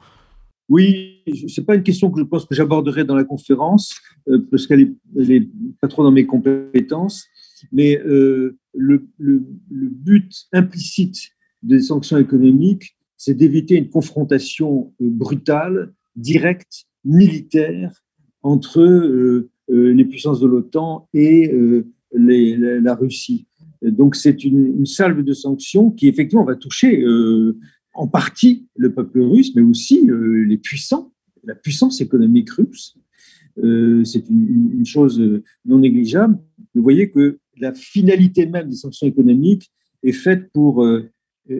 [0.70, 3.92] oui, ce n'est pas une question que je pense que j'aborderai dans la conférence,
[4.28, 5.48] euh, parce qu'elle n'est
[5.80, 7.26] pas trop dans mes compétences,
[7.72, 11.30] mais euh, le, but implicite
[11.64, 18.04] des sanctions économiques, c'est d'éviter une confrontation euh, brutale, directe, militaire
[18.42, 21.52] entre les puissances de l'OTAN et
[22.12, 23.46] la, Russie.
[23.82, 27.04] Donc c'est une, salve de sanctions qui effectivement va toucher
[27.94, 31.12] en partie le peuple russe, mais aussi euh, les puissants,
[31.44, 32.96] la puissance économique russe.
[33.62, 35.22] Euh, c'est une, chose
[35.64, 36.38] non négligeable.
[36.74, 39.70] Vous voyez que la finalité même des sanctions économiques
[40.02, 41.10] est faite pour euh,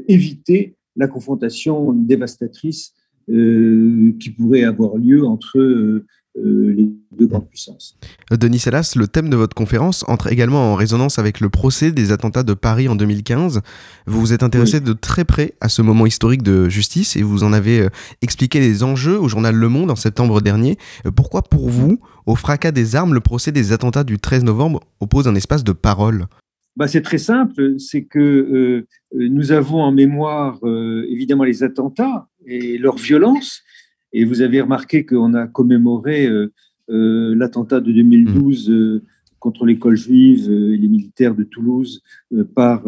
[0.08, 2.94] éviter la confrontation dévastatrice
[3.28, 6.04] qui pourrait avoir lieu entre euh,
[6.36, 7.96] les deux grandes puissances.
[8.32, 11.92] Euh, Denis Salas, le thème de votre conférence entre également en résonance avec le procès
[11.92, 13.60] des attentats de Paris en 2015.
[14.06, 17.44] Vous vous êtes intéressé de très près à ce moment historique de justice et vous
[17.44, 17.88] en avez euh,
[18.22, 20.78] expliqué les enjeux au journal Le Monde en septembre dernier.
[21.14, 25.28] Pourquoi pour vous, au fracas des armes, le procès des attentats du 13 novembre oppose
[25.28, 26.26] un espace de parole?
[26.76, 32.96] Bah, c'est très simple, c'est que nous avons en mémoire évidemment les attentats et leur
[32.96, 33.62] violence,
[34.12, 36.52] et vous avez remarqué qu'on a commémoré euh,
[36.90, 38.72] euh, l'attentat de 2012 mm.
[38.72, 39.04] euh,
[39.38, 42.02] contre l'école juive et les militaires de Toulouse
[42.54, 42.84] par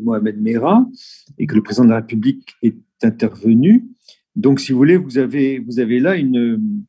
[0.00, 0.88] Mohamed Merah,
[1.36, 3.86] et que le président de la République est intervenu.
[4.34, 6.82] Donc, si vous voulez, vous avez, vous avez là, une,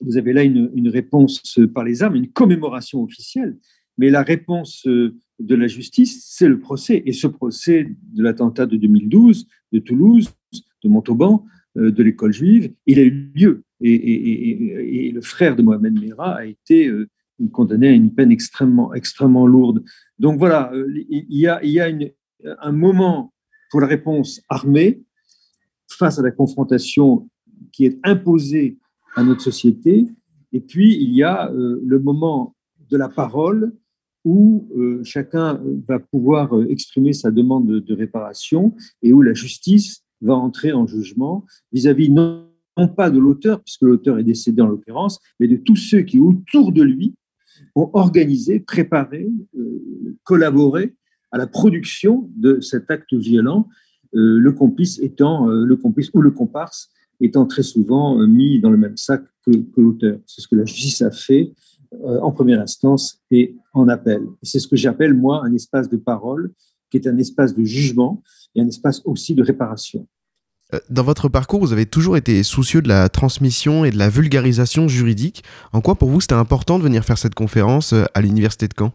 [0.00, 3.56] vous avez là une, une réponse par les armes, une commémoration officielle.
[3.96, 7.00] Mais la réponse de la justice, c'est le procès.
[7.06, 10.30] Et ce procès de l'attentat de 2012 de Toulouse,
[10.82, 11.46] de Montauban,
[11.76, 13.64] de l'école juive, il a eu lieu.
[13.80, 17.08] Et, le frère de Mohamed Merah a été euh,
[17.52, 19.82] condamné à une peine extrêmement, extrêmement lourde.
[20.18, 21.90] Donc voilà, euh, il y a, il y a
[22.60, 23.32] un moment
[23.70, 25.02] pour la réponse armée
[25.88, 27.28] face à la confrontation
[27.72, 28.78] qui est imposée
[29.16, 30.06] à notre société.
[30.52, 32.54] Et puis, il y a le moment
[32.90, 33.72] de la parole
[34.24, 34.68] où
[35.04, 40.86] chacun va pouvoir exprimer sa demande de réparation et où la justice va entrer en
[40.86, 42.46] jugement vis-à-vis non,
[42.96, 46.72] pas de l'auteur, puisque l'auteur est décédé en l'occurrence, mais de tous ceux qui, autour
[46.72, 47.14] de lui,
[47.74, 50.94] ont organisé, préparé, euh, collaboré
[51.30, 53.68] à la production de cet acte violent,
[54.14, 58.70] euh, le complice étant, euh, le complice ou le comparse étant très souvent mis dans
[58.70, 60.18] le même sac que, que l'auteur.
[60.26, 61.52] C'est ce que la justice a fait
[62.22, 64.22] en première instance et en appel.
[64.42, 66.52] C'est ce que j'appelle, moi, un espace de parole,
[66.90, 68.22] qui est un espace de jugement
[68.54, 70.06] et un espace aussi de réparation.
[70.74, 74.08] Euh, dans votre parcours, vous avez toujours été soucieux de la transmission et de la
[74.08, 75.44] vulgarisation juridique.
[75.72, 78.74] En quoi pour vous c'était important de venir faire cette conférence euh, à l'université de
[78.76, 78.92] Caen?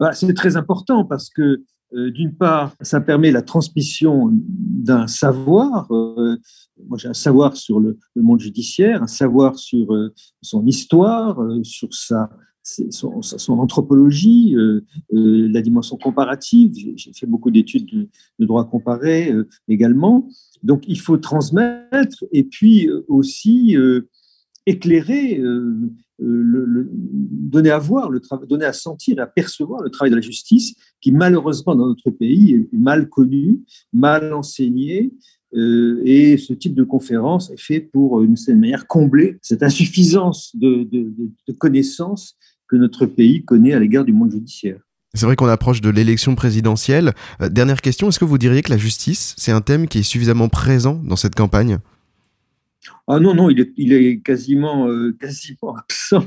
[0.00, 1.62] Bah, C'est très important parce que
[1.94, 5.86] euh, d'une part, ça permet la transmission d'un savoir.
[5.90, 9.86] moi, j'ai un savoir sur le, monde judiciaire, un savoir sur
[10.42, 12.28] son histoire, sur sa,
[12.90, 14.80] son, anthropologie, euh,
[15.14, 16.72] euh, la dimension comparative.
[16.96, 17.86] J'ai fait beaucoup d'études
[18.38, 20.28] de, droit comparé euh, également.
[20.62, 23.76] Donc, il faut transmettre et puis aussi
[24.64, 25.40] éclairer,
[26.18, 31.12] donner à voir, le donner à sentir, à percevoir le travail de la justice qui
[31.12, 33.60] malheureusement dans notre pays est mal connu,
[33.92, 35.12] mal enseigné.
[35.54, 41.52] et ce type de conférence est fait pour, d'une certaine manière, combler cette insuffisance de
[41.58, 42.36] connaissances
[42.68, 44.78] que notre pays connaît à l'égard du monde judiciaire.
[45.14, 47.14] C'est vrai qu'on approche de l'élection présidentielle.
[47.40, 50.02] Euh, dernière question, est-ce que vous diriez que la justice, c'est un thème qui est
[50.02, 51.78] suffisamment présent dans cette campagne?
[53.08, 56.24] Ah non, non, il est, il est quasiment, euh, quasiment absent.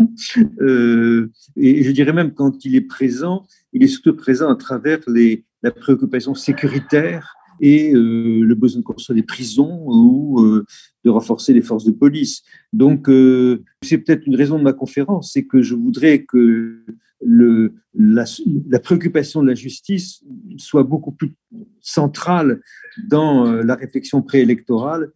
[0.62, 5.00] Euh, et je dirais même quand il est présent, il est surtout présent à travers
[5.08, 10.64] les, la préoccupation sécuritaire et euh, le besoin de construire des prisons ou
[11.06, 12.44] de renforcer les forces de police.
[12.74, 16.84] Donc, euh, c'est peut-être une raison de ma conférence, c'est que je voudrais que
[17.22, 20.24] la, préoccupation de la justice
[20.58, 21.34] soit beaucoup plus
[21.82, 22.62] centrale
[23.08, 25.12] dans euh, la réflexion préélectorale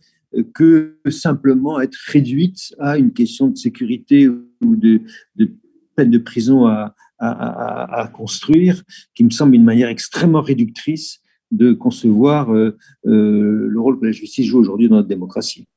[0.54, 5.02] que simplement être réduite à une question de sécurité ou de,
[5.96, 6.96] peine de prison à,
[8.14, 8.84] construire,
[9.16, 11.22] qui me semble une manière extrêmement réductrice
[11.52, 15.68] de concevoir euh, le rôle que la justice joue aujourd'hui dans notre démocratie.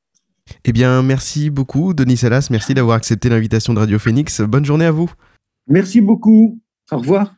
[0.65, 2.47] Eh bien, merci beaucoup, Denis Salas.
[2.51, 4.41] Merci d'avoir accepté l'invitation de Radio Phoenix.
[4.41, 5.11] Bonne journée à vous.
[5.67, 6.59] Merci beaucoup.
[6.91, 7.33] Au revoir.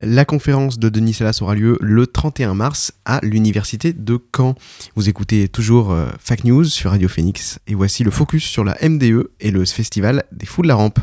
[0.00, 4.54] La conférence de Denis Salas aura lieu le 31 mars à l'université de Caen.
[4.96, 8.76] Vous écoutez toujours euh, Fact News sur Radio Phoenix et voici le focus sur la
[8.86, 10.98] MDE et le festival des Fous de la Rampe.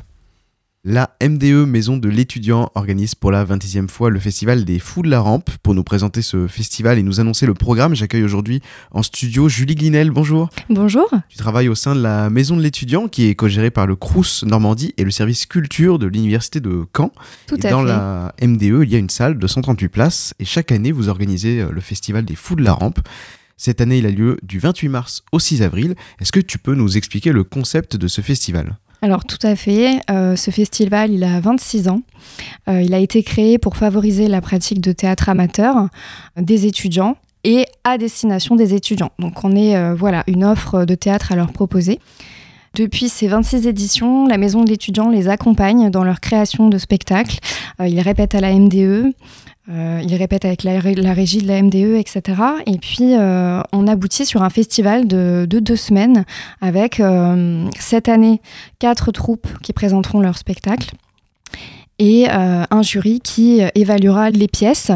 [0.84, 5.12] La MDE, Maison de l'étudiant, organise pour la 26e fois le festival des Fous de
[5.12, 5.52] la Rampe.
[5.62, 9.76] Pour nous présenter ce festival et nous annoncer le programme, j'accueille aujourd'hui en studio Julie
[9.76, 10.10] Glinel.
[10.10, 10.50] Bonjour.
[10.72, 11.08] Bonjour.
[11.30, 14.44] Tu travailles au sein de la Maison de l'étudiant qui est co-gérée par le Crous
[14.44, 17.12] Normandie et le service culture de l'Université de Caen.
[17.46, 17.88] Tout et à dans fait.
[17.88, 21.62] la MDE, il y a une salle de 138 places et chaque année, vous organisez
[21.62, 23.02] euh, le festival des Fous de la Rampe.
[23.64, 25.94] Cette année, il a lieu du 28 mars au 6 avril.
[26.20, 28.80] Est-ce que tu peux nous expliquer le concept de ce festival?
[29.04, 32.02] Alors tout à fait, euh, ce festival il a 26 ans.
[32.68, 37.18] Euh, il a été créé pour favoriser la pratique de théâtre amateur euh, des étudiants
[37.44, 39.12] et à destination des étudiants.
[39.20, 42.00] Donc on est voilà une offre de théâtre à leur proposer.
[42.74, 47.38] Depuis ces 26 éditions, la Maison de l'étudiant les accompagne dans leur création de spectacles.
[47.80, 49.14] Ils répètent à la MDE,
[49.70, 52.22] euh, ils répètent avec la, ré- la régie de la MDE, etc.
[52.66, 56.26] Et puis euh, on aboutit sur un festival de, de deux semaines
[56.62, 58.42] avec euh, cette année
[58.80, 60.92] quatre troupes qui présenteront leur spectacle
[62.00, 64.92] et un jury qui évaluera les pièces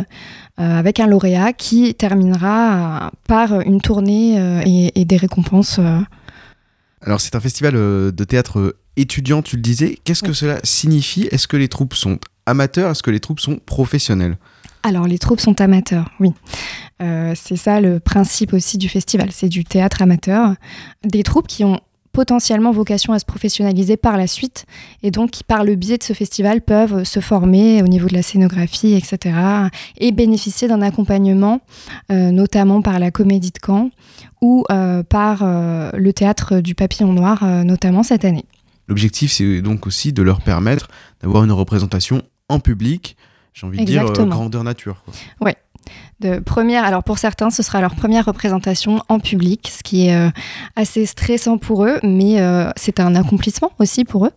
[0.57, 5.79] avec un lauréat qui terminera par une tournée et, et des récompenses.
[7.01, 9.99] Alors, c'est un festival de théâtre étudiant, tu le disais.
[10.03, 11.27] Qu'est-ce que cela signifie?
[11.31, 12.89] Est-ce que les troupes sont amateurs?
[12.89, 14.37] Est-ce que les troupes sont professionnelles?
[14.85, 16.29] Alors les troupes sont amateurs, oui.
[17.01, 20.53] Euh, c'est ça le principe aussi du festival, c'est du théâtre amateur.
[21.03, 21.79] Des troupes qui ont
[22.11, 24.67] potentiellement vocation à se professionnaliser par la suite
[25.01, 28.13] et donc qui par le biais de ce festival peuvent se former au niveau de
[28.13, 29.35] la scénographie, etc.
[29.97, 31.61] et bénéficier d'un accompagnement,
[32.11, 33.89] euh, notamment par la Comédie de Caen
[34.39, 38.45] ou euh, par le théâtre du Papillon Noir, notamment cette année.
[38.87, 40.89] L'objectif, c'est donc aussi de leur permettre
[41.23, 43.17] d'avoir une représentation en public,
[43.55, 44.97] j'ai envie de dire euh, grandeur nature.
[45.39, 45.55] Ouais.
[46.19, 50.15] De première, alors pour certains, ce sera leur première représentation en public, ce qui est
[50.15, 50.29] euh,
[50.75, 54.31] assez stressant pour eux, mais euh, c'est un accomplissement aussi pour eux.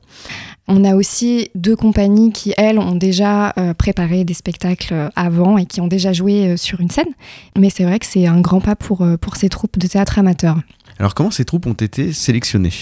[0.68, 5.80] On a aussi deux compagnies qui, elles, ont déjà préparé des spectacles avant et qui
[5.80, 7.08] ont déjà joué sur une scène.
[7.56, 10.58] Mais c'est vrai que c'est un grand pas pour, pour ces troupes de théâtre amateur.
[10.98, 12.74] Alors, comment ces troupes ont été sélectionnées?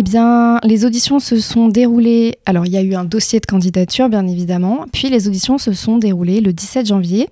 [0.00, 2.38] Eh bien, les auditions se sont déroulées.
[2.46, 4.84] Alors, il y a eu un dossier de candidature, bien évidemment.
[4.92, 7.28] Puis, les auditions se sont déroulées le 17 janvier.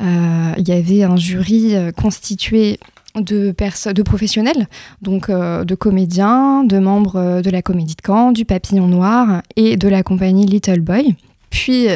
[0.00, 2.80] Euh, Il y avait un jury euh, constitué
[3.16, 3.54] de,
[3.92, 4.66] de professionnels,
[5.02, 9.76] donc euh, de comédiens, de membres de la Comédie de Caen, du Papillon Noir et
[9.76, 11.14] de la compagnie Little Boy.
[11.50, 11.88] Puis,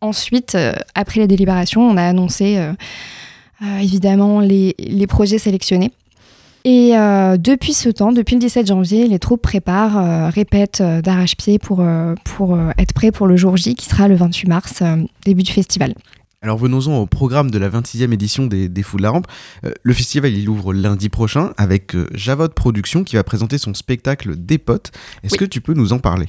[0.00, 0.56] ensuite,
[0.94, 2.58] après la délibération, on a annoncé
[3.82, 5.92] évidemment les projets sélectionnés.
[6.64, 11.00] Et euh, depuis ce temps, depuis le 17 janvier, les troupes préparent, euh, répètent euh,
[11.00, 11.82] d'arrache-pied pour,
[12.24, 14.82] pour être prêts pour le jour J qui sera le 28 mars,
[15.24, 15.94] début du festival.
[16.42, 19.26] Alors venons-en au programme de la 26e édition des, des Fous de la Rampe.
[19.64, 23.74] Euh, le festival il ouvre lundi prochain avec euh, Javod Productions qui va présenter son
[23.74, 24.90] spectacle Des potes.
[25.22, 25.38] Est-ce Oui.
[25.40, 26.28] que tu peux nous en parler?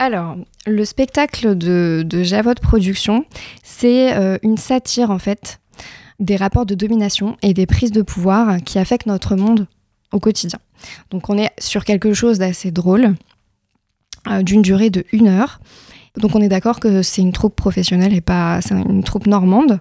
[0.00, 0.36] Alors,
[0.66, 3.24] le spectacle de, de Javod Productions,
[3.62, 5.59] c'est euh, une satire en fait
[6.20, 9.66] des rapports de domination et des prises de pouvoir qui affectent notre monde
[10.12, 10.58] au quotidien.
[11.10, 13.14] Donc on est sur quelque chose d'assez drôle,
[14.28, 15.60] euh, d'une durée de une heure.
[16.16, 19.80] Donc on est d'accord que c'est une troupe professionnelle et pas une troupe normande.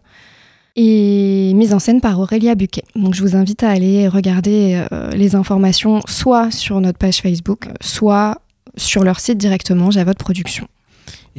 [0.76, 2.84] et mise en scène par Aurélia Buquet.
[2.96, 7.68] Donc je vous invite à aller regarder euh, les informations soit sur notre page Facebook,
[7.82, 8.42] soit
[8.78, 10.68] sur leur site directement, j'ai votre production.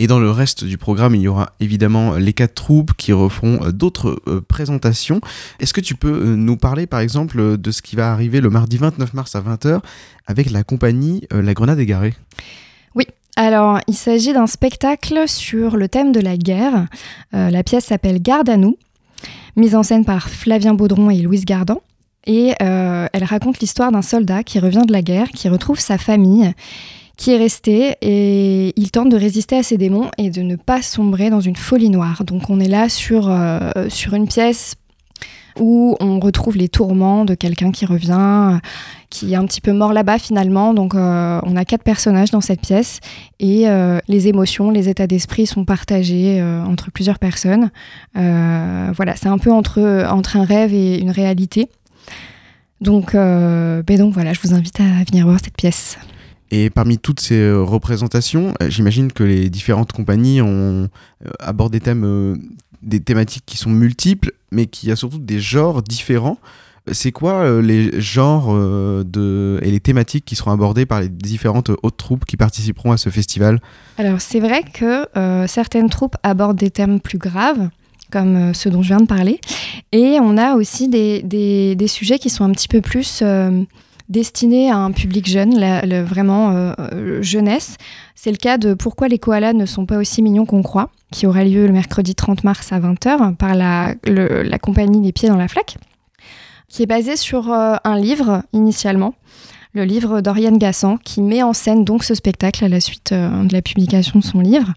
[0.01, 3.63] Et dans le reste du programme, il y aura évidemment les quatre troupes qui referont
[3.63, 5.21] euh, d'autres euh, présentations.
[5.61, 8.49] Est-ce que tu peux euh, nous parler par exemple de ce qui va arriver le
[8.49, 9.81] mardi 29 mars à 20h
[10.27, 12.15] avec la compagnie La Grenade égarée?
[12.95, 13.05] Oui,
[13.37, 16.87] alors, il s'agit d'un spectacle sur le thème de la guerre.
[17.33, 18.79] la pièce s'appelle Garde à nous,
[19.57, 21.83] mise en scène par Flavien Baudron et Louise Gardan.
[22.27, 26.55] Et elle raconte l'histoire d'un soldat qui revient de la guerre, qui retrouve sa famille
[27.21, 30.81] qui est resté et il tente de résister à ses démons et de ne pas
[30.81, 32.25] sombrer dans une folie noire.
[32.25, 33.71] Donc on est là sur, euh,
[34.15, 34.77] une pièce
[35.59, 38.59] où on retrouve les tourments de quelqu'un qui revient,
[39.11, 40.73] qui est un petit peu mort là-bas finalement.
[40.73, 43.01] Donc euh, on a quatre personnages dans cette pièce
[43.39, 47.71] et euh, les émotions, les états d'esprit sont partagés entre plusieurs personnes.
[48.15, 51.69] voilà, c'est un peu entre, entre un rêve et une réalité.
[52.81, 55.99] Donc, ben donc voilà, je vous invite à venir voir cette pièce.
[56.51, 60.87] Et parmi toutes ces euh, représentations, euh, j'imagine que les différentes compagnies euh,
[61.39, 62.39] abordé des thèmes,
[62.83, 66.39] des thématiques qui sont multiples, mais qui a surtout des genres différents.
[66.91, 71.97] C'est quoi les genres de, et les thématiques qui seront abordées par les différentes hautes
[71.99, 73.61] troupes qui participeront à ce festival?
[73.99, 75.07] Alors c'est vrai que
[75.47, 77.69] certaines troupes abordent des thèmes plus graves,
[78.11, 79.41] comme ceux dont je viens de parler,
[79.93, 83.23] et on a aussi des, des sujets qui sont un petit peu plus
[84.11, 85.55] destiné à un public jeune,
[86.03, 87.77] vraiment euh, euh, jeunesse.
[88.15, 91.27] C'est le cas de Pourquoi les koalas ne sont pas aussi mignons qu'on croit, qui
[91.27, 93.95] aura lieu le mercredi 30 mars à 20h par la,
[94.61, 95.79] compagnie des pieds dans la flaque,
[96.69, 99.15] qui est basé sur euh, un livre initialement,
[99.73, 103.53] le livre d'Oriane Gassan, qui met en scène donc ce spectacle à la suite de
[103.53, 104.75] la publication de son livre.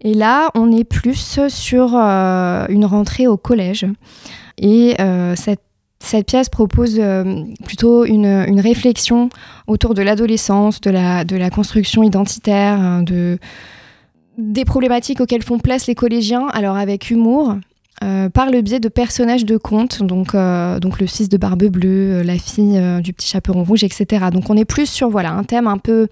[0.00, 3.86] Et là, on est plus sur une rentrée au collège.
[4.56, 4.96] Et
[5.36, 5.60] cette
[6.02, 9.30] cette pièce propose euh, plutôt une, réflexion
[9.66, 13.38] autour de l'adolescence, de la, construction identitaire, hein, de,
[14.36, 17.56] des problématiques auxquelles font place les collégiens, alors avec humour,
[18.02, 22.22] euh, par le biais de personnages de contes, donc, euh, le fils de Barbe Bleue,
[22.22, 24.26] la fille du petit chaperon rouge, etc.
[24.32, 26.08] Donc on est plus sur voilà, un thème un peu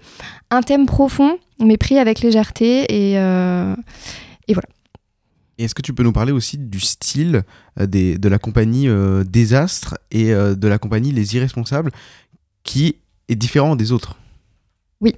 [0.51, 4.67] un thème profond, mais pris avec légèreté et, et voilà
[5.63, 7.43] est-ce que tu peux nous parler aussi du style
[7.79, 11.91] euh, de la compagnie euh, Désastre et euh, de la compagnie Les Irresponsables,
[12.63, 12.95] qui
[13.29, 14.17] est différent des autres?
[15.01, 15.15] Oui.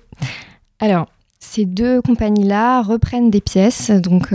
[0.80, 1.08] Alors,
[1.40, 3.92] ces deux compagnies-là reprennent des pièces.
[3.92, 4.34] Donc,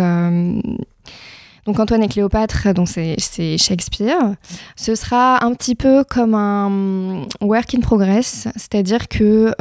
[1.66, 4.34] donc Antoine et Cléopâtre, c'est Shakespeare.
[4.76, 9.54] Ce sera un petit peu comme un work in progress, c'est-à-dire que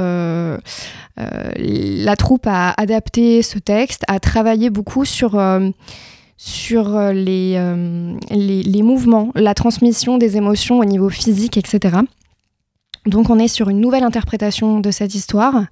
[1.17, 5.39] la troupe a adapté ce texte, a travaillé beaucoup sur
[6.37, 11.97] sur euh, euh, les, les, mouvements, la transmission des émotions au niveau physique, etc.
[13.07, 15.65] Donc on est sur une nouvelle interprétation de cette histoire.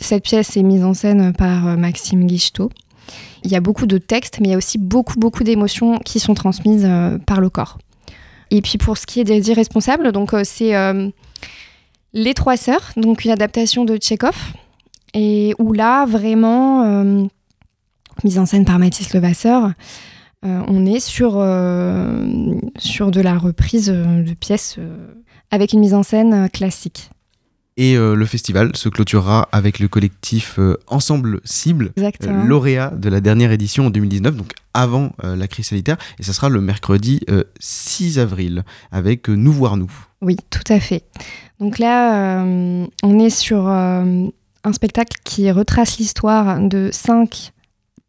[0.00, 2.70] Cette pièce est mise en scène par euh, Maxime Guichetot.
[3.44, 6.20] Il y a beaucoup de textes, mais il y a aussi beaucoup, beaucoup d'émotions qui
[6.20, 6.88] sont transmises
[7.26, 7.78] par le corps.
[8.50, 10.72] Et puis pour ce qui est des irresponsables, donc c'est
[12.14, 14.54] Les Trois Sœurs, donc une adaptation de Tchekhov,
[15.12, 17.28] et où là, vraiment,
[18.24, 19.72] mise en scène par Mathis Levasseur.
[20.44, 22.26] Euh, on est sur, euh,
[22.78, 24.78] sur de la reprise euh, de pièces
[25.50, 27.10] avec une mise en scène classique.
[27.76, 31.92] Et le festival se clôturera avec le collectif Ensemble Cible,
[32.46, 35.96] lauréat de la dernière édition en 2019, donc avant la crise sanitaire.
[36.20, 37.20] Et ça sera le mercredi
[37.58, 38.62] 6 avril
[38.92, 39.90] avec Nous voir nous.
[40.22, 41.02] Oui, tout à fait.
[41.58, 47.53] Donc là, on est sur un spectacle qui retrace l'histoire de cinq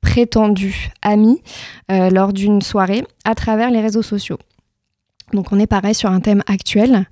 [0.06, 1.42] prétendus amis
[1.92, 4.38] euh, lors d'une soirée à travers les réseaux sociaux.
[5.34, 7.08] Donc on est pareil sur un thème actuel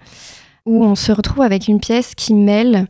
[0.68, 2.88] où on se retrouve avec une pièce qui mêle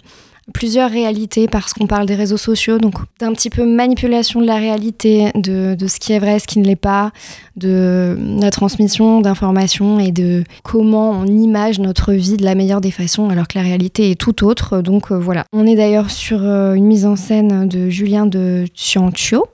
[0.54, 4.58] plusieurs réalités parce qu'on parle des réseaux sociaux, donc d'un petit peu manipulation de la
[4.58, 7.12] réalité, de, ce qui est vrai, ce qui ne l'est pas,
[7.56, 12.92] de la transmission d'informations et de comment on image notre vie de la meilleure des
[12.92, 14.82] façons alors que la réalité est tout autre.
[14.82, 15.46] Donc euh, voilà.
[15.54, 19.46] On est d'ailleurs sur euh, une mise en scène de Julien de Ciancio,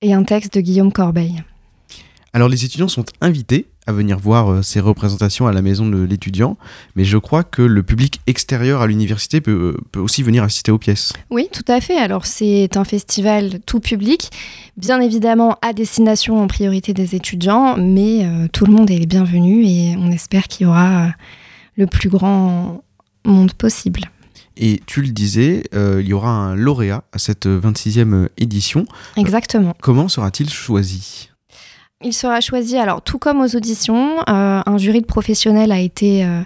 [0.00, 1.42] et un texte de Guillaume Corbeil.
[2.32, 6.02] Alors les étudiants sont invités à venir voir euh, ces représentations à la maison de
[6.02, 6.58] l'étudiant,
[6.94, 10.70] mais je crois que le public extérieur à l'université peut, euh, peut, aussi venir assister
[10.70, 11.14] aux pièces.
[11.30, 11.96] Oui, tout à fait.
[11.96, 14.30] Alors c'est un festival tout public,
[14.76, 19.64] bien évidemment à destination en priorité des étudiants, mais euh, tout le monde est bienvenu
[19.64, 21.08] et on espère qu'il y aura
[21.76, 22.82] le plus grand
[23.24, 24.02] monde possible.
[24.58, 28.84] Et tu le disais, euh, il y aura un lauréat à cette 26e édition.
[29.16, 29.74] Exactement.
[29.80, 31.28] comment sera-t-il choisi?
[32.04, 36.24] Il sera choisi, alors tout comme aux auditions, euh, un jury de professionnels a été
[36.24, 36.42] euh,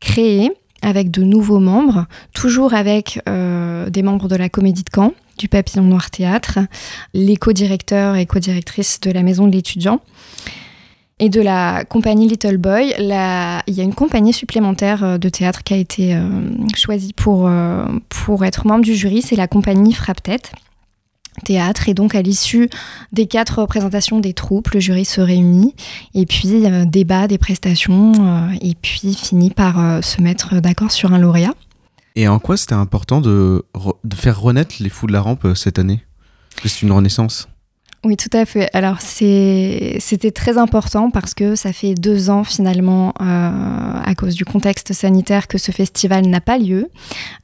[0.00, 0.50] créé
[0.80, 5.48] avec de nouveaux membres, toujours avec euh, des membres de la Comédie de Caen, du
[5.48, 6.60] Papillon Noir Théâtre,
[7.12, 10.00] les co-directeurs et co-directrices de la Maison de l'étudiant.
[11.18, 15.62] Et de la compagnie Little Boy, il y a une compagnie supplémentaire euh, de théâtre
[15.62, 16.28] qui a été euh,
[16.74, 20.52] choisie pour, euh, pour être membre du jury, c'est la compagnie Frappe-Tête
[21.42, 21.88] Théâtre.
[21.88, 22.68] Et donc à l'issue
[23.12, 25.74] des quatre représentations des troupes, le jury se réunit
[26.12, 31.54] et puis débat des prestations et puis finit par se mettre d'accord sur un lauréat.
[32.14, 33.66] Et en quoi c'était important de,
[34.04, 36.00] de faire renaître les fous de la rampe cette année?
[36.64, 37.48] C'est une renaissance.
[38.06, 38.70] Oui, tout à fait.
[38.72, 44.44] Alors, c'était très important parce que ça fait deux ans finalement, euh, à cause du
[44.44, 46.88] contexte sanitaire, que ce festival n'a pas lieu.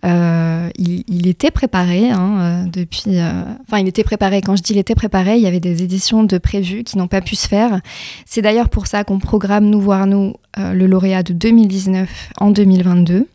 [0.04, 3.18] Euh, il, était préparé hein, euh, depuis.
[3.66, 4.40] Enfin, il était préparé.
[4.40, 7.08] Quand je dis il était préparé, il y avait des éditions de prévues qui n'ont
[7.08, 7.80] pas pu se faire.
[8.24, 13.26] C'est d'ailleurs pour ça qu'on programme Nous voir nous le lauréat de 2019 en 2022.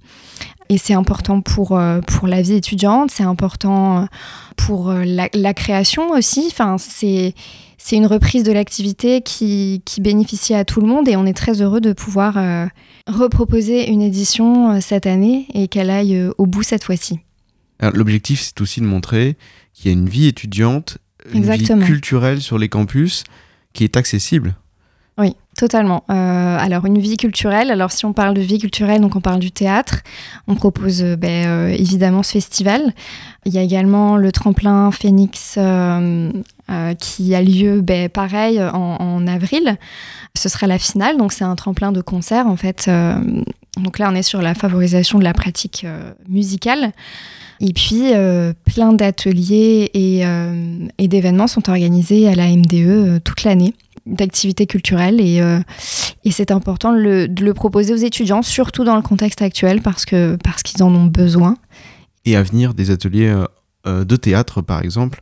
[0.69, 4.05] Et c'est important pour, euh, pour la vie étudiante, c'est important euh,
[4.57, 6.47] pour euh, la, la création aussi.
[6.51, 7.33] Enfin, c'est,
[7.77, 11.37] c'est une reprise de l'activité qui, qui bénéficie à tout le monde et on est
[11.37, 12.65] très heureux de pouvoir euh,
[13.07, 17.19] reproposer une édition cette année et qu'elle aille au bout cette fois-ci.
[17.79, 19.37] L'objectif, c'est aussi de montrer
[19.73, 20.97] qu'il y a une vie étudiante,
[21.31, 21.81] une Exactement.
[21.81, 23.23] vie culturelle sur les campus
[23.73, 24.55] qui est accessible.
[25.57, 26.03] Totalement.
[26.11, 27.71] Euh, alors, une vie culturelle.
[27.71, 30.03] Alors, si on parle de vie culturelle, donc on parle du théâtre.
[30.47, 32.93] On propose euh, ben, euh, évidemment ce festival.
[33.45, 35.57] Il y a également le tremplin Phoenix
[36.99, 39.77] qui a lieu, ben, pareil, en, avril.
[40.35, 42.89] Ce sera la finale, donc c'est un tremplin de concert en fait.
[43.77, 45.87] Donc là, on est sur la favorisation de la pratique
[46.27, 46.91] musicale.
[47.61, 48.11] Et puis,
[48.65, 53.73] plein d'ateliers et, d'événements sont organisés à la MDE toute l'année
[54.07, 55.59] d'activités culturelles et, euh,
[56.23, 59.81] et c'est important de le, de le proposer aux étudiants, surtout dans le contexte actuel
[59.81, 61.57] parce que parce qu'ils en ont besoin.
[62.25, 63.45] Et à venir, des ateliers euh,
[63.85, 65.21] euh, de théâtre, par exemple.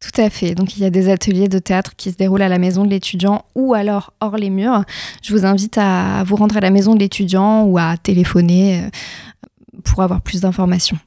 [0.00, 0.54] Tout à fait.
[0.54, 2.90] Donc il y a des ateliers de théâtre qui se déroulent à la maison de
[2.90, 4.84] l'étudiant ou alors hors les murs.
[5.22, 8.88] Je vous invite à vous rendre à la maison de l'étudiant ou à téléphoner
[9.84, 10.98] pour avoir plus d'informations.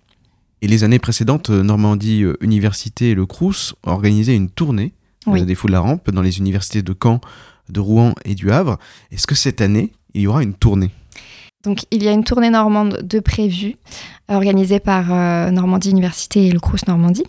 [0.61, 4.93] Et les années précédentes, Normandie Université et le Crous ont organisé une tournée
[5.28, 5.44] Oui.
[5.44, 7.20] de la rampe dans les universités de Caen,
[7.70, 8.78] de Rouen et du Havre.
[9.12, 10.92] Est-ce que cette année, il y aura une tournée?
[11.64, 13.76] Donc il y a une tournée normande de prévue
[14.28, 17.26] organisée par euh, Normandie Université et le Crous Normandie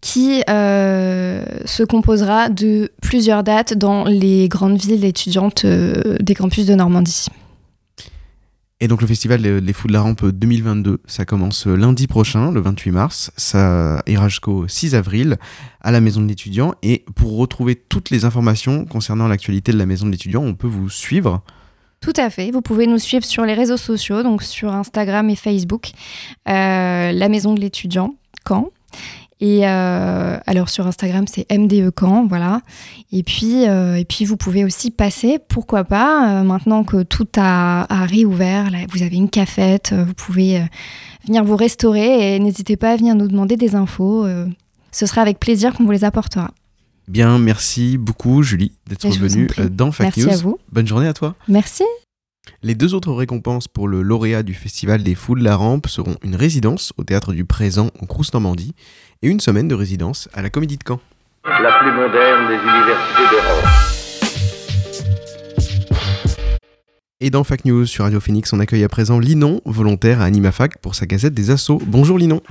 [0.00, 6.66] qui euh, se composera de plusieurs dates dans les grandes villes étudiantes euh, des campus
[6.66, 7.26] de Normandie.
[8.84, 12.52] Et donc le festival Les Fous de la Rampe 2022, ça commence euh, lundi prochain,
[12.52, 13.30] le 28 mars.
[13.34, 15.38] Ça ira jusqu'au 6 avril
[15.80, 16.74] à la Maison de l'étudiant.
[16.82, 20.66] Et pour retrouver toutes les informations concernant l'actualité de la Maison de l'étudiant, on peut
[20.66, 21.40] vous suivre.
[22.02, 22.50] Tout à fait.
[22.50, 25.92] Vous pouvez nous suivre sur les réseaux sociaux, donc sur Instagram et Facebook,
[26.46, 28.16] euh, la maison de l'étudiant,
[28.46, 28.70] Caen.
[29.40, 32.60] Et euh, alors sur Instagram, c'est MDE Caen, voilà.
[33.12, 37.26] Et puis, euh, et puis vous pouvez aussi passer, pourquoi pas, euh, maintenant que tout
[37.36, 40.62] a, a réouvert, là, vous avez une cafette, vous pouvez
[41.26, 44.26] venir vous restaurer et n'hésitez pas à venir nous demander des infos.
[44.92, 46.50] ce sera avec plaisir qu'on vous les apportera.
[47.08, 50.32] Bien, merci beaucoup Julie d'être venue dans Fake Merci News.
[50.32, 50.58] à vous.
[50.72, 51.34] Bonne journée à toi.
[51.48, 51.84] Merci.
[52.62, 56.16] Les deux autres récompenses pour le lauréat du Festival des Fous de la Rampe seront
[56.22, 58.74] une résidence au Théâtre du Présent au Crous Normandie
[59.22, 61.00] et une semaine de résidence à la Comédie de Caen.
[61.44, 63.64] la plus moderne des universités d'Europe.
[67.20, 70.78] Et dans Fac News sur Radio Phoenix, on accueille à présent Linon, volontaire à Animafac
[70.78, 71.80] pour sa gazette des Assauts.
[71.86, 72.42] Bonjour Linon.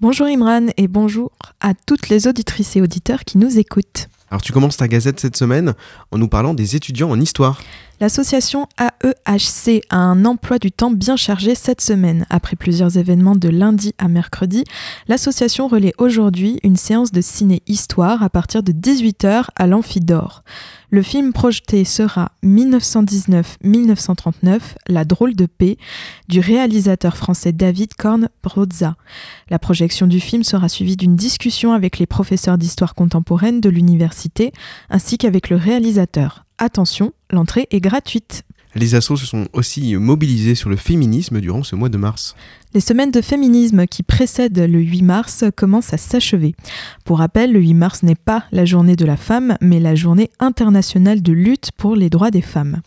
[0.00, 4.08] Bonjour Imran et bonjour à toutes les auditrices et auditeurs qui nous écoutent.
[4.32, 5.74] Alors tu commences ta gazette cette semaine
[6.10, 7.60] en nous parlant des étudiants en histoire.
[8.00, 12.24] L'association AEHC a un emploi du temps bien chargé cette semaine.
[12.30, 14.64] Après plusieurs événements de lundi à mercredi,
[15.06, 20.44] l'association relaie aujourd'hui une séance de ciné-histoire à partir de 18h à l'Amphidore.
[20.94, 25.78] Le film projeté sera 1919-1939, La drôle de paix,
[26.28, 28.96] du réalisateur français David Korn Brozza.
[29.48, 34.52] La projection du film sera suivie d'une discussion avec les professeurs d'histoire contemporaine de l'université
[34.90, 36.44] ainsi qu'avec le réalisateur.
[36.58, 38.42] Attention, l'entrée est gratuite.
[38.74, 42.34] Les assos se sont aussi mobilisés sur le féminisme durant ce mois de mars.
[42.74, 46.54] Les semaines de féminisme qui précèdent le 8 mars commencent à s'achever.
[47.04, 50.30] Pour rappel, le 8 mars n'est pas la journée de la femme, mais la journée
[50.40, 52.80] internationale de lutte pour les droits des femmes.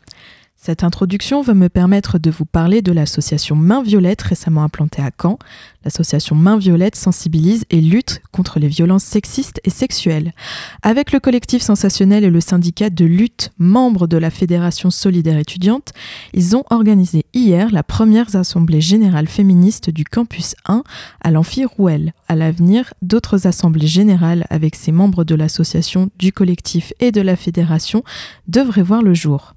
[0.66, 5.12] Cette introduction va me permettre de vous parler de l'association Main Violette récemment implantée à
[5.16, 5.38] Caen.
[5.84, 10.34] L'association Main Violette sensibilise et lutte contre les violences sexistes et sexuelles.
[10.82, 15.92] Avec le collectif sensationnel et le syndicat de lutte, membres de la Fédération solidaire étudiante,
[16.34, 20.82] ils ont organisé hier la première assemblée générale féministe du campus 1
[21.22, 22.14] à l'Amphi Rouel.
[22.28, 27.36] À l'avenir, d'autres assemblées générales avec ces membres de l'association, du collectif et de la
[27.36, 28.04] fédération
[28.48, 29.54] devraient voir le jour.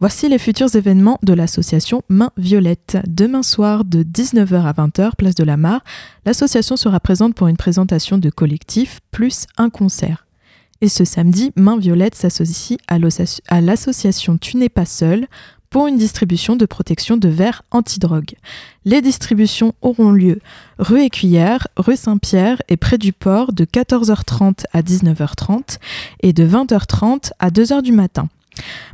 [0.00, 2.98] Voici les futurs événements de l'association Main Violette.
[3.08, 5.82] Demain soir, de 19h à 20h, place de la Mare,
[6.24, 10.24] l'association sera présente pour une présentation de collectif plus un concert.
[10.82, 15.26] Et ce samedi, Main Violette s'associe à l'association Tu n'es pas seul
[15.68, 18.36] pour une distribution de protection de verre antidrogue.
[18.84, 20.38] Les distributions auront lieu
[20.78, 25.78] rue Écuyère, rue Saint-Pierre et près du port de 14h30 à 19h30
[26.20, 28.28] et de 20h30 à 2h du matin.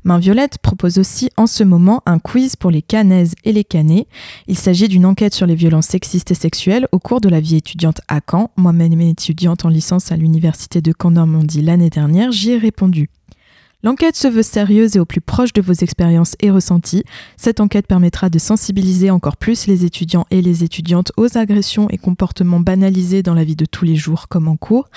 [0.05, 4.07] Main Violette propose aussi en ce moment un quiz pour les canaises et les canets.
[4.47, 7.57] Il s'agit d'une enquête sur les violences sexistes et sexuelles au cours de la vie
[7.57, 8.51] étudiante à Caen.
[8.57, 13.11] Moi-même étudiante en licence à l'université de Caen-Normandie l'année dernière, j'y ai répondu.
[13.85, 17.05] L'enquête se veut sérieuse et au plus proche de vos expériences et ressentis.
[17.37, 21.99] Cette enquête permettra de sensibiliser encore plus les étudiants et les étudiantes aux agressions et
[21.99, 24.89] comportements banalisés dans la vie de tous les jours comme en cours.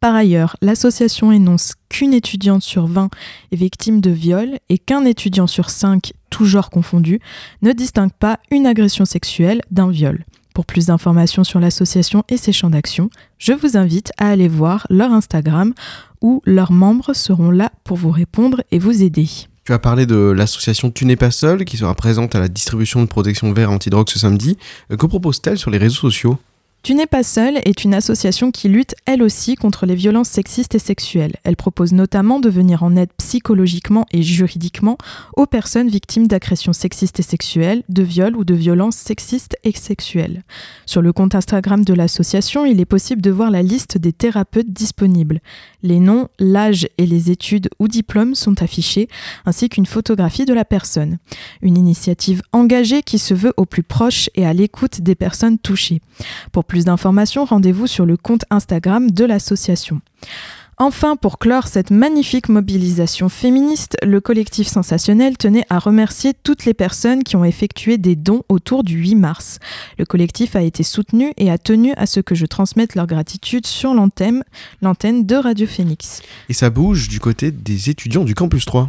[0.00, 3.10] Par ailleurs, l'association énonce qu'une étudiante sur 20
[3.52, 7.20] est victime de viol et qu'un étudiant sur 5, tout genre confondu,
[7.62, 10.24] ne distingue pas une agression sexuelle d'un viol.
[10.54, 14.86] Pour plus d'informations sur l'association et ses champs d'action, je vous invite à aller voir
[14.90, 15.72] leur Instagram
[16.20, 19.28] où leurs membres seront là pour vous répondre et vous aider.
[19.64, 23.00] Tu as parlé de l'association Tu n'es pas seul qui sera présente à la distribution
[23.00, 24.58] de protection vert antidrogue ce samedi.
[24.90, 26.36] Euh, que propose-t-elle sur les réseaux sociaux?
[26.82, 30.74] Tu n'es pas seule est une association qui lutte elle aussi contre les violences sexistes
[30.74, 31.36] et sexuelles.
[31.44, 34.98] Elle propose notamment de venir en aide psychologiquement et juridiquement
[35.36, 40.42] aux personnes victimes d'agressions sexistes et sexuelles, de viols ou de violences sexistes et sexuelles.
[40.84, 44.72] Sur le compte Instagram de l'association, il est possible de voir la liste des thérapeutes
[44.72, 45.40] disponibles.
[45.84, 49.08] Les noms, l'âge et les études ou diplômes sont affichés,
[49.46, 51.18] ainsi qu'une photographie de la personne.
[51.60, 56.00] Une initiative engagée qui se veut au plus proche et à l'écoute des personnes touchées.
[56.72, 60.00] Plus d'informations, rendez-vous sur le compte Instagram de l'association.
[60.78, 66.72] Enfin, pour clore cette magnifique mobilisation féministe, le collectif sensationnel tenait à remercier toutes les
[66.72, 69.58] personnes qui ont effectué des dons autour du 8 mars.
[69.98, 73.66] Le collectif a été soutenu et a tenu à ce que je transmette leur gratitude
[73.66, 74.42] sur l'antenne,
[74.80, 76.22] l'antenne de Radio Phoenix.
[76.48, 78.88] Et ça bouge du côté des étudiants du campus 3.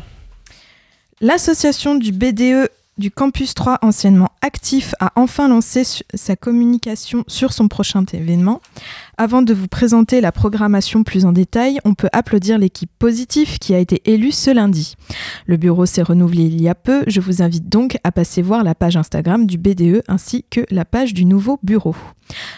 [1.20, 5.84] L'association du BDE du Campus 3, anciennement actif, a enfin lancé
[6.14, 8.62] sa communication sur son prochain événement.
[9.18, 13.74] Avant de vous présenter la programmation plus en détail, on peut applaudir l'équipe positive qui
[13.74, 14.96] a été élue ce lundi.
[15.48, 18.64] Le bureau s'est renouvelé il y a peu, je vous invite donc à passer voir
[18.64, 21.96] la page Instagram du BDE ainsi que la page du nouveau bureau.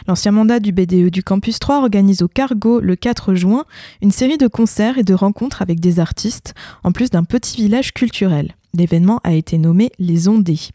[0.08, 3.66] L'ancien mandat du BDE du Campus 3 organise au Cargo le 4 juin
[4.02, 7.94] une série de concerts et de rencontres avec des artistes, en plus d'un petit village
[7.94, 8.56] culturel.
[8.76, 10.70] L'événement a été nommé Les Ondés.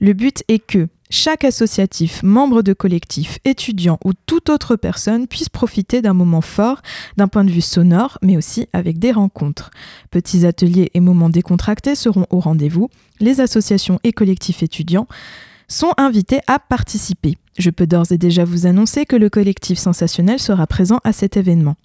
[0.00, 5.48] Le but est que chaque associatif, membre de collectif, étudiant ou toute autre personne puisse
[5.48, 6.82] profiter d'un moment fort
[7.16, 9.70] d'un point de vue sonore, mais aussi avec des rencontres.
[10.10, 12.88] Petits ateliers et moments décontractés seront au rendez-vous.
[13.20, 15.06] Les associations et collectifs étudiants
[15.68, 17.36] sont invités à participer.
[17.56, 21.36] Je peux d'ores et déjà vous annoncer que le collectif sensationnel sera présent à cet
[21.36, 21.76] événement.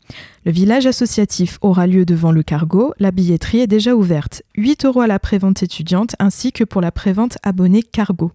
[0.45, 5.01] Le village associatif aura lieu devant le cargo, la billetterie est déjà ouverte, 8 euros
[5.01, 8.31] à la prévente étudiante ainsi que pour la prévente abonnée cargo.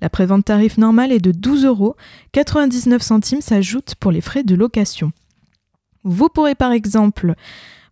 [0.00, 1.96] La prévente tarif normal est de 12 euros,
[2.32, 5.12] 99 centimes s'ajoutent pour les frais de location.
[6.02, 7.34] Vous pourrez par exemple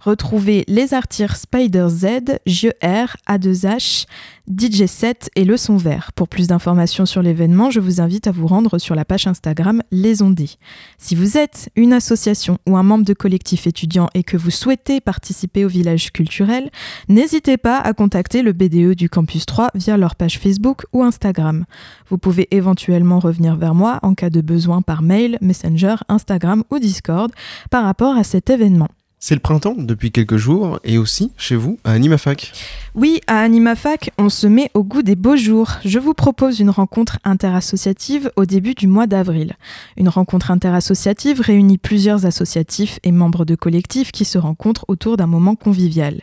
[0.01, 4.07] retrouver les artires Spider Z, Jeu R, A2H,
[4.51, 6.12] DJ7 et le son vert.
[6.14, 9.82] Pour plus d'informations sur l'événement, je vous invite à vous rendre sur la page Instagram
[9.90, 10.51] Les Ondés.
[10.96, 15.01] Si vous êtes une association ou un membre de collectif étudiant et que vous souhaitez
[15.01, 16.70] participer au village culturel,
[17.09, 21.64] n'hésitez pas à contacter le BDE du Campus 3 via leur page Facebook ou Instagram.
[22.09, 26.78] Vous pouvez éventuellement revenir vers moi en cas de besoin par mail, Messenger, Instagram ou
[26.78, 27.30] Discord
[27.70, 28.88] par rapport à cet événement.
[29.20, 32.52] C'est le printemps depuis quelques jours et aussi chez vous à Animafac.
[32.94, 35.72] Oui, à Animafac, on se met au goût des beaux jours.
[35.84, 39.54] Je vous propose une rencontre interassociative au début du mois d'avril.
[39.96, 45.26] Une rencontre interassociative réunit plusieurs associatifs et membres de collectifs qui se rencontrent autour d'un
[45.26, 46.20] moment convivial.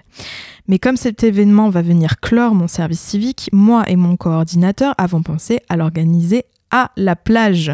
[0.70, 5.22] Mais comme cet événement va venir clore mon service civique, moi et mon coordinateur avons
[5.22, 6.46] pensé à l'organiser
[6.98, 7.72] la plage.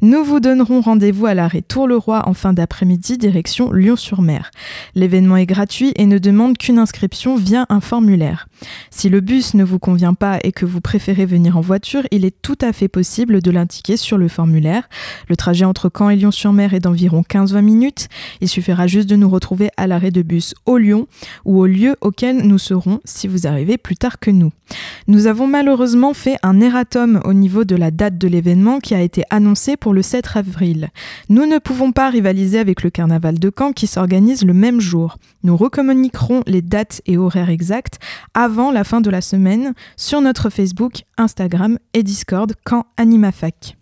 [0.00, 4.50] Nous vous donnerons rendez-vous à l'arrêt Tour-le-Roi en fin d'après-midi, direction Lyon-sur-Mer.
[4.94, 8.48] L'événement est gratuit et ne demande qu'une inscription via un formulaire.
[8.90, 12.24] Si le bus ne vous convient pas et que vous préférez venir en voiture, il
[12.24, 14.88] est tout à fait possible de l'indiquer sur le formulaire.
[15.28, 18.08] Le trajet entre Caen et Lyon-sur-Mer est d'environ 15-20 minutes.
[18.40, 21.06] Il suffira juste de nous retrouver à l'arrêt de bus au Lyon
[21.44, 24.52] ou au lieu auquel nous serons si vous arrivez plus tard que nous.
[25.06, 28.37] Nous avons malheureusement fait un erratum au niveau de la date de l'événement
[28.82, 30.88] qui a été annoncé pour le 7 avril.
[31.28, 35.18] Nous ne pouvons pas rivaliser avec le carnaval de Caen qui s'organise le même jour.
[35.42, 37.98] Nous recommuniquerons les dates et horaires exacts
[38.34, 43.76] avant la fin de la semaine sur notre Facebook, Instagram et Discord quand AnimaFac.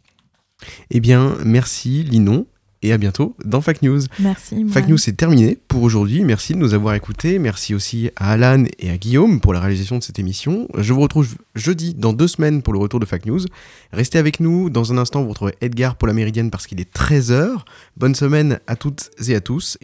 [0.91, 2.47] Eh bien, merci Linon
[2.87, 4.03] et à bientôt dans Fac News.
[4.21, 4.65] Merci.
[4.69, 6.25] Fac News, c'est terminé pour aujourd'hui.
[6.25, 7.39] Merci de nous avoir écoutés.
[7.39, 10.69] Merci aussi à Alan et à Guillaume pour la réalisation de cette émission.
[10.79, 13.41] Je vous retrouve jeudi dans deux semaines pour le retour de Fac News.
[13.93, 14.71] Restez avec nous.
[14.71, 17.57] Dans un instant, vous retrouverez Edgar pour la Méridienne parce qu'il est 13h.
[17.97, 19.75] Bonne semaine à toutes et à tous.